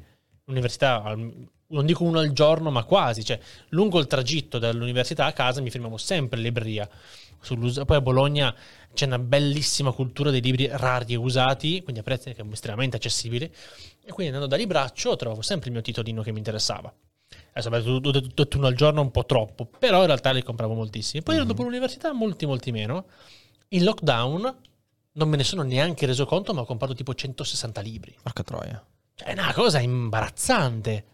[0.46, 3.22] L'università, non dico uno al giorno, ma quasi.
[3.22, 3.38] Cioè,
[3.68, 6.88] lungo il tragitto dall'università a casa mi fermavo sempre in libreria.
[7.46, 8.54] Poi a Bologna
[8.94, 13.44] c'è una bellissima cultura dei libri rari e usati, quindi a prezzi estremamente accessibili.
[13.44, 16.90] E quindi andando da libraccio trovavo sempre il mio titolino che mi interessava.
[17.54, 21.22] Adesso ho detto uno al giorno un po' troppo, però in realtà li compravo moltissimi.
[21.22, 23.06] Poi dopo l'università molti, molti meno.
[23.68, 24.56] In lockdown
[25.12, 28.16] non me ne sono neanche reso conto, ma ho comprato tipo 160 libri.
[28.22, 28.82] Porca troia.
[29.14, 31.04] Cioè, è una cosa imbarazzante.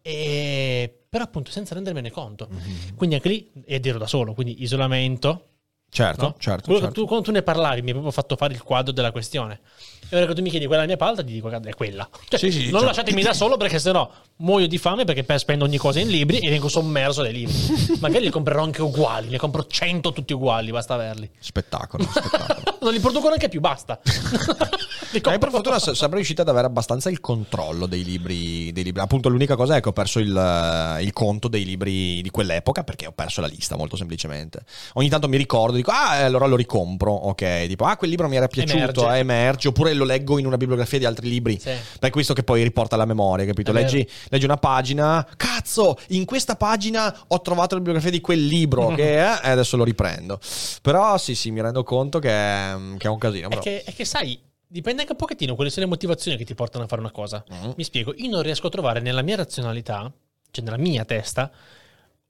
[0.00, 0.98] E...
[1.08, 2.48] Però appunto senza rendermene conto.
[2.94, 5.48] Quindi anche lì, ed ero da solo, quindi isolamento.
[5.94, 6.34] Certo, no?
[6.38, 6.94] certo, Quello certo.
[7.02, 9.60] Tu, quando tu ne parlavi mi hai proprio fatto fare il quadro della questione.
[10.08, 12.08] E ora che tu mi chiedi quella è la mia palta, ti dico è quella.
[12.28, 12.86] Cioè, Sì, sì, non certo.
[12.86, 16.48] lasciatemi da solo perché sennò muoio di fame perché spendo ogni cosa in libri e
[16.48, 17.54] vengo sommerso dai libri.
[18.00, 21.30] Magari li comprerò anche uguali, ne compro 100 tutti uguali, basta averli.
[21.38, 22.70] Spettacolo, spettacolo.
[22.82, 24.00] Non li produco neanche più, basta.
[25.12, 28.82] Li Eh, per fortuna sono sempre riuscito ad avere abbastanza il controllo dei libri, dei
[28.82, 29.00] libri.
[29.00, 33.06] Appunto, l'unica cosa è che ho perso il, il conto dei libri di quell'epoca perché
[33.06, 34.64] ho perso la lista, molto semplicemente.
[34.94, 37.12] Ogni tanto mi ricordo, dico, ah, eh, allora lo ricompro.
[37.12, 39.00] Ok, tipo, ah, quel libro mi era piaciuto, Emerge.
[39.00, 39.20] emerge.
[39.20, 39.68] emerge.
[39.68, 41.58] Oppure lo leggo in una bibliografia di altri libri.
[41.58, 41.72] Sì.
[41.98, 43.70] Per questo che poi riporta alla memoria, capito?
[43.70, 43.74] È.
[43.74, 48.88] Leggi, leggi una pagina, cazzo, in questa pagina ho trovato la bibliografia di quel libro
[48.94, 50.38] che è, e adesso lo riprendo.
[50.80, 53.46] Però sì, sì, mi rendo conto che è, che è un casino.
[53.46, 53.60] È Però.
[53.60, 56.84] che, è che sai, dipende anche un pochettino quali sono le motivazioni che ti portano
[56.84, 57.44] a fare una cosa.
[57.52, 57.72] Mm.
[57.76, 60.10] Mi spiego, io non riesco a trovare nella mia razionalità,
[60.50, 61.50] cioè nella mia testa,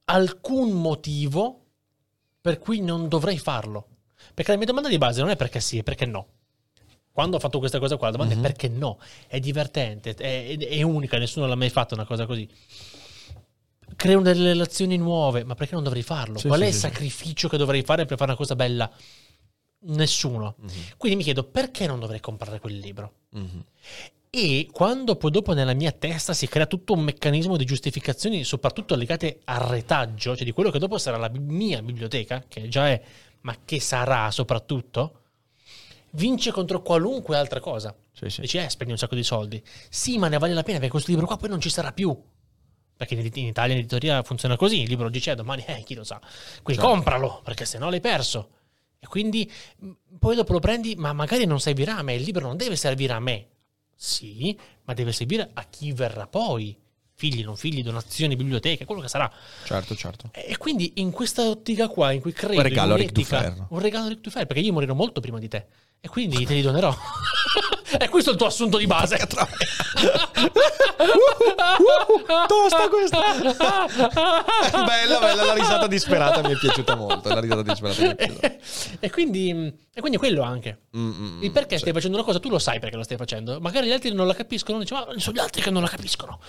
[0.04, 1.61] alcun motivo
[2.42, 3.86] per cui non dovrei farlo.
[4.34, 6.26] Perché la mia domanda di base non è perché sì, è perché no.
[7.12, 8.44] Quando ho fatto questa cosa qua, la domanda Mm-hmm.
[8.44, 8.98] è perché no.
[9.26, 12.48] È divertente, è, è unica, nessuno l'ha mai fatto una cosa così.
[13.94, 16.38] Creo delle relazioni nuove, ma perché non dovrei farlo?
[16.38, 18.90] Sì, Qual sì, è il sì, sacrificio che dovrei fare per fare una cosa bella?
[19.84, 20.56] Nessuno.
[20.60, 20.82] Mm-hmm.
[20.96, 23.12] Quindi mi chiedo perché non dovrei comprare quel libro?
[23.30, 23.64] Mhm.
[24.34, 28.94] E quando poi dopo nella mia testa si crea tutto un meccanismo di giustificazioni, soprattutto
[28.96, 32.98] legate al retaggio, cioè di quello che dopo sarà la mia biblioteca, che già è,
[33.42, 35.20] ma che sarà soprattutto,
[36.12, 37.94] vince contro qualunque altra cosa.
[38.10, 38.40] Sì, sì.
[38.40, 39.62] Dici, eh, spendi un sacco di soldi.
[39.90, 42.18] Sì, ma ne vale la pena perché questo libro qua poi non ci sarà più.
[42.96, 46.04] Perché in, Italia in editoria funziona così, il libro oggi c'è, domani, eh, chi lo
[46.04, 46.18] sa.
[46.62, 46.88] Quindi Certo.
[46.88, 48.48] compralo, perché sennò l'hai perso.
[48.98, 49.52] E quindi
[50.18, 53.12] poi dopo lo prendi, ma magari non servirà a me, il libro non deve servire
[53.12, 53.48] a me.
[54.04, 56.76] Sì, ma deve servire a chi verrà poi.
[57.14, 59.32] figli, non figli, donazioni, biblioteche, quello che sarà.
[59.64, 60.30] Certo, certo.
[60.32, 63.12] E quindi in questa ottica qua, in cui credo Un regalo a Ric
[63.68, 65.66] un regalo a Ric Dufer, perché io morirò molto prima di te.
[66.04, 66.92] E quindi te li donerò.
[67.96, 69.16] e questo è il tuo assunto di base.
[72.48, 73.20] tosta questa.
[74.84, 77.28] bella, bella, la risata disperata mi è piaciuta molto.
[77.28, 78.52] La risata disperata piaciuta.
[78.98, 79.50] e, quindi,
[79.94, 80.86] e quindi è quello anche.
[80.96, 83.60] Mm, mm, Il perché stai facendo una cosa, tu lo sai perché lo stai facendo.
[83.60, 86.40] Magari gli altri non la capiscono, dici, ma sono gli altri che non la capiscono.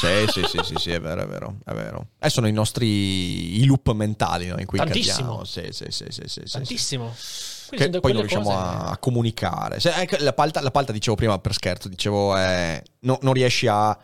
[0.00, 2.08] Sì, sì, sì, sì, sì, è vero, è vero, è vero.
[2.18, 5.44] Eh, sono i nostri i loop mentali no, in cui Tantissimo.
[5.44, 5.44] cadiamo.
[5.44, 6.96] Sì, sì, sì, sì, sì, sì, sì.
[7.70, 9.80] Che Quindi sono poi non riusciamo cose- a, comunicare.
[9.80, 13.66] Se- ecco, la, palta, la palta, dicevo prima per scherzo, dicevo, eh, no- non riesci
[13.66, 13.96] a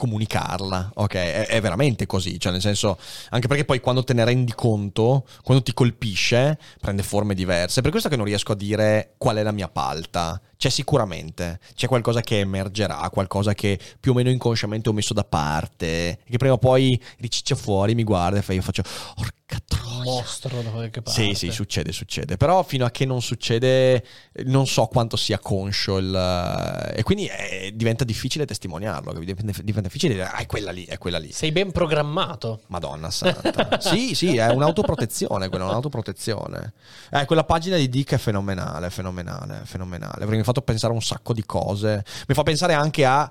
[0.00, 1.14] comunicarla, ok?
[1.14, 2.98] È, è veramente così, cioè nel senso,
[3.28, 7.82] anche perché poi quando te ne rendi conto, quando ti colpisce, prende forme diverse.
[7.82, 10.40] Per questo che non riesco a dire qual è la mia palta.
[10.56, 15.24] C'è sicuramente, c'è qualcosa che emergerà, qualcosa che più o meno inconsciamente ho messo da
[15.24, 18.82] parte, che prima o poi riciccia fuori, mi guarda e io faccio,
[19.16, 19.89] orca troia.
[20.02, 21.22] Mostro da qualche parte.
[21.22, 22.36] Sì, sì, succede, succede.
[22.36, 24.04] Però fino a che non succede,
[24.44, 26.92] non so quanto sia conscio il...
[26.94, 29.12] E quindi eh, diventa difficile testimoniarlo.
[29.12, 31.32] Diventa, diventa difficile dire, ah, è quella lì, è quella lì.
[31.32, 32.60] Sei ben programmato.
[32.68, 33.80] Madonna santa.
[33.80, 36.72] sì, sì, è un'autoprotezione, quella è un'autoprotezione.
[37.10, 40.18] Eh, quella pagina di Dick è fenomenale, fenomenale, fenomenale.
[40.18, 42.04] Perché mi ha fatto pensare a un sacco di cose.
[42.26, 43.30] Mi fa pensare anche a...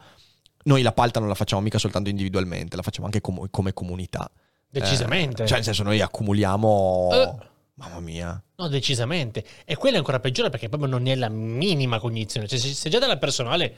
[0.62, 4.30] Noi la palta non la facciamo mica soltanto individualmente, la facciamo anche com- come comunità.
[4.70, 5.44] Decisamente.
[5.44, 7.10] Eh, cioè, nel senso, noi accumuliamo...
[7.12, 7.48] Eh.
[7.76, 8.44] Mamma mia.
[8.58, 9.44] No, decisamente.
[9.64, 12.46] E quella è ancora peggiore perché proprio non hai la minima cognizione.
[12.46, 13.74] Cioè, se, se già dalla personale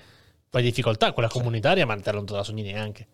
[0.49, 3.07] fai difficoltà, quella comunitaria, ma te non te la sogni neanche.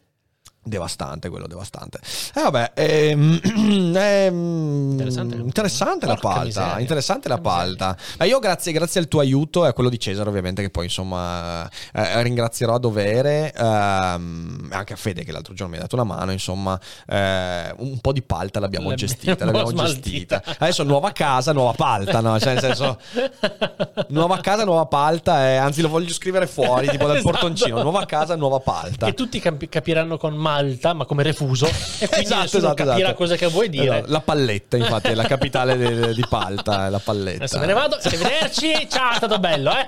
[0.63, 1.99] Devastante quello, devastante.
[2.35, 3.39] E vabbè, ehm,
[3.95, 5.35] ehm, Interessante.
[5.37, 6.43] interessante la palta.
[6.43, 6.79] miseria.
[6.79, 7.95] Interessante la palta.
[8.17, 10.85] Ma io grazie, grazie al tuo aiuto e a quello di Cesare ovviamente che poi
[10.85, 15.95] insomma eh, ringrazierò a dovere, ehm, anche a Fede che l'altro giorno mi ha dato
[15.95, 16.77] una mano, insomma
[17.07, 20.43] eh, un po' di palta l'abbiamo gestita, l'abbiamo gestita.
[20.59, 22.37] Adesso nuova casa, nuova palta, no?
[22.39, 22.99] Cioè nel senso
[24.09, 27.31] nuova casa, nuova palta, e, anzi lo voglio scrivere fuori, tipo dal Esatto.
[27.31, 29.05] portoncino, nuova casa, nuova palta.
[29.05, 31.65] Che tutti capi- capiranno con Malta, ma come refuso.
[31.67, 33.13] E quindi Esatto, nessuno esatto, capirà esatto.
[33.15, 33.97] cosa che vuoi dire.
[33.97, 37.37] Esatto, La palletta, infatti, è la capitale de- di Palta, la palletta.
[37.43, 38.87] Adesso me ne vado, arrivederci.
[38.89, 39.87] Ciao, è stato bello, eh?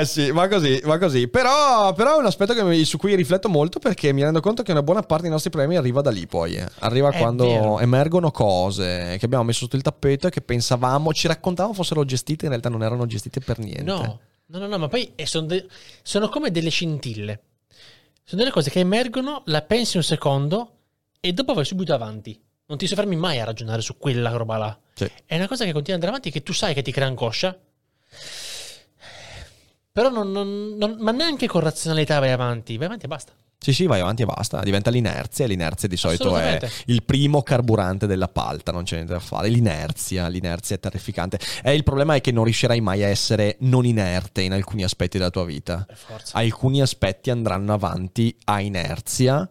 [0.00, 1.28] Eh sì, va così, va così.
[1.28, 4.72] Però, però è un aspetto mi- su cui rifletto molto perché mi rendo conto che
[4.72, 6.54] una buona parte dei nostri problemi arriva da lì poi.
[6.56, 6.66] eh.
[6.80, 7.78] Arriva È quando vero.
[7.80, 12.44] emergono cose che abbiamo messo sotto il tappeto e che pensavamo, ci raccontavamo fossero gestite,
[12.44, 13.82] in realtà non erano gestite per niente.
[13.82, 15.66] No, no, no, no, ma poi eh, sono, de-
[16.02, 17.40] sono come delle scintille.
[18.28, 20.78] Sono delle cose che emergono, la pensi un secondo
[21.20, 22.36] e dopo vai subito avanti.
[22.66, 24.76] Non ti soffermi mai a ragionare su quella roba là.
[24.94, 25.08] Sì.
[25.24, 27.56] È una cosa che continua ad andare avanti che tu sai che ti crea angoscia.
[29.92, 33.32] Però non, non- non- ma neanche con razionalità vai avanti, vai avanti e basta.
[33.58, 34.60] Sì, sì, vai avanti e basta.
[34.62, 35.44] Diventa l'inerzia.
[35.44, 39.48] e L'inerzia di solito è il primo carburante della palta, non c'è niente da fare.
[39.48, 41.38] L'inerzia, l'inerzia è terrificante.
[41.62, 45.18] E il problema è che non riuscirai mai a essere non inerte in alcuni aspetti
[45.18, 45.86] della tua vita.
[45.94, 46.36] Forza.
[46.36, 49.50] Alcuni aspetti andranno avanti a inerzia.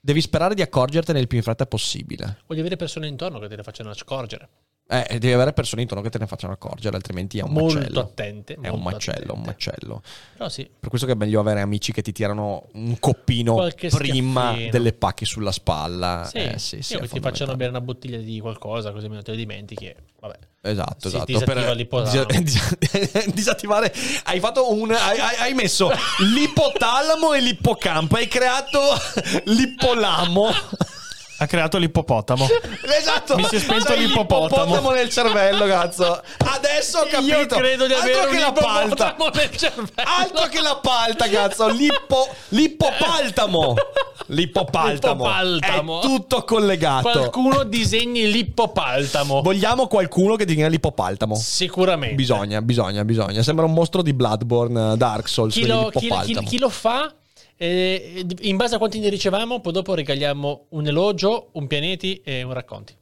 [0.00, 2.38] Devi sperare di accorgertene il più in fretta possibile.
[2.46, 4.48] Voglio avere persone intorno che te le facciano accorgere.
[4.90, 8.00] Eh, devi avere persone intorno che te ne facciano accorgere, altrimenti è un Molto macello.
[8.00, 8.54] attente.
[8.54, 9.46] È un molto macello, un attente.
[9.50, 10.02] macello.
[10.32, 13.88] Però sì, Per questo che è meglio avere amici che ti tirano un coppino Qualche
[13.90, 14.70] prima schiaffino.
[14.70, 16.26] delle pacche sulla spalla.
[16.30, 19.22] sì, Eh, sì, sì, è che ti facciano bere una bottiglia di qualcosa così non
[19.22, 19.94] te lo dimentichi.
[20.20, 20.36] Vabbè.
[20.62, 21.24] Esatto, Si esatto.
[21.26, 22.68] disattiva disa-
[23.32, 23.92] disattivare.
[24.24, 24.90] Hai fatto un.
[24.90, 28.16] Hai- hai messo l'ipotalamo e l'ippocampo.
[28.16, 28.80] Hai creato
[29.44, 30.48] l'ippolamo.
[31.40, 32.46] Ha creato l'ippopotamo.
[32.98, 33.36] Esatto.
[33.36, 34.90] Mi si è spento C'hai l'ippopotamo.
[34.90, 36.20] nel cervello, cazzo.
[36.38, 37.36] Adesso ho capito.
[37.36, 39.92] Io credo di avere un ippopotamo nel cervello.
[40.18, 41.68] Altro che la palta, cazzo.
[41.68, 43.74] L'ippo, l'ippopaltamo.
[44.26, 45.24] L'ippopaltamo.
[45.24, 45.98] L'ippopaltamo.
[45.98, 47.10] È tutto collegato.
[47.10, 49.40] Qualcuno disegni l'ippopaltamo.
[49.42, 51.34] Vogliamo qualcuno che disegna l'ippopaltamo.
[51.36, 52.14] Sicuramente.
[52.16, 53.42] Bisogna, bisogna, bisogna.
[53.42, 55.54] Sembra un mostro di Bloodborne, Dark Souls.
[55.54, 57.12] Chi lo, chi- chi- chi lo fa,
[57.58, 62.42] eh, in base a quanti ne riceviamo, poi dopo regaliamo un elogio, un pianeti e
[62.42, 62.94] un racconti.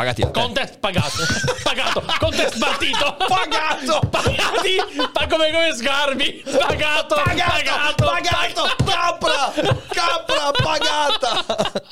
[0.00, 0.40] Pagati a te.
[0.40, 1.26] Contest pagato.
[1.62, 2.02] pagato.
[2.18, 3.16] Contest partito.
[3.28, 4.00] Pagato.
[4.08, 4.76] Pagati.
[4.96, 6.42] Ma come, come sgarbi.
[6.42, 7.16] Pagato.
[7.16, 8.04] Pagato.
[8.06, 8.62] Pagato.
[8.82, 9.52] Capra.
[9.88, 11.84] Capra pagata.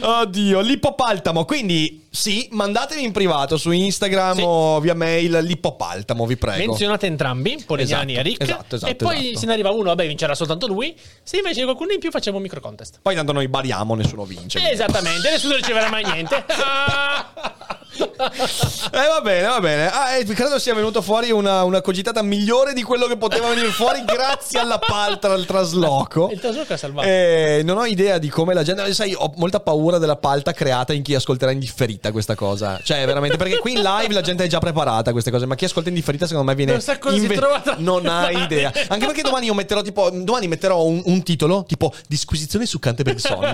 [0.22, 1.44] Oddio, l'ippopaltamo.
[1.44, 4.42] Quindi, sì, mandatemi in privato su Instagram Sì.
[4.44, 6.66] o via mail l'ippopaltamo, vi prego.
[6.66, 8.42] Menzionate entrambi, Polignani Esatto, e Rick.
[8.42, 9.38] esatto, esatto, e poi esatto.
[9.38, 10.94] se ne arriva uno, vabbè, vincerà soltanto lui.
[11.22, 12.98] Se invece c'è qualcuno in più, facciamo un micro contest.
[13.00, 14.60] Poi tanto noi bariamo, nessuno vince.
[14.70, 16.44] Esattamente, nessuno riceverà mai niente.
[17.98, 19.90] Eh, va bene, va bene.
[19.90, 23.68] Ah, eh, credo sia venuto fuori una, una cogitata migliore di quello che poteva venire
[23.68, 26.30] fuori grazie alla paltra al trasloco.
[26.30, 27.06] Il trasloco ha salvato.
[27.06, 28.92] Eh, non ho idea di come la gente.
[28.94, 32.80] Sai, ho molta paura della palta creata in chi ascolterà in differita questa cosa.
[32.82, 35.54] Cioè, veramente, perché qui in live la gente è già preparata a queste cose, ma
[35.54, 36.72] chi ascolta in differita, secondo me, viene.
[36.72, 38.72] Non sa cosa si trova Non ha idea.
[38.88, 40.10] Anche perché domani io metterò tipo.
[40.10, 43.44] Domani metterò un, un titolo tipo Disquisizione su Canterbury-Son.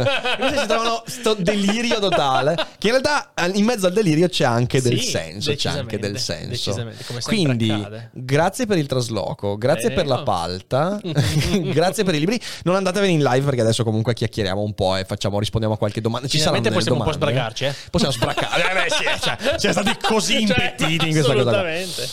[0.40, 2.54] Invece si trovano sto delirio totale.
[2.78, 5.54] Che in realtà in mezzo al delirio c'è anche del Sì, senso.
[5.54, 6.74] C'è anche del senso.
[7.22, 8.10] Quindi, accade.
[8.12, 10.30] grazie per il trasloco, grazie per la Prego.
[10.30, 11.00] palta,
[11.72, 12.40] grazie per i libri.
[12.64, 16.00] Non andatevene in live perché adesso comunque chiacchieriamo un po' e facciamo, rispondiamo a qualche
[16.00, 16.28] domanda.
[16.28, 17.32] Ci saranno delle possiamo un po' domande.
[17.34, 17.74] sbracarci, eh.
[17.90, 18.46] Possiamo sbraccare.
[18.68, 21.64] Eh, beh, sì, cioè, siamo stati così Cioè, impettiti in questa cosa.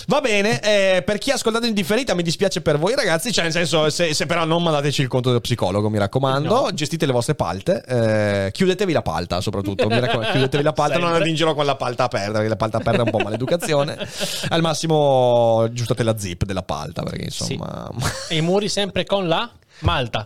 [0.08, 3.44] Va bene, eh, per chi ha ascoltato in differita mi dispiace per voi ragazzi, cioè
[3.44, 6.74] nel senso se, se però non mandateci il conto dello psicologo, mi raccomando, No.
[6.74, 11.02] gestite le vostre palte, eh, chiudetevi la palta soprattutto, mi raccomando, chiudetevi la palta, non
[11.04, 11.14] Sempre.
[11.16, 13.98] andate in giro con la palta aperta, perché la palta aperta è un po' maleducazione,
[14.50, 17.90] al massimo aggiustate la zip della palta, perché insomma...
[18.30, 20.26] E i muri sempre con la Malta.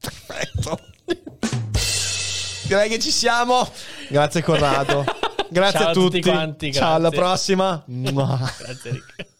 [0.00, 0.80] Perfetto.
[2.66, 3.68] Direi che ci siamo,
[4.08, 5.04] grazie Corrado,
[5.50, 7.82] grazie Ciao a a tutti tutti, quanti, ciao alla prossima.
[7.86, 9.30] Grazie Rick.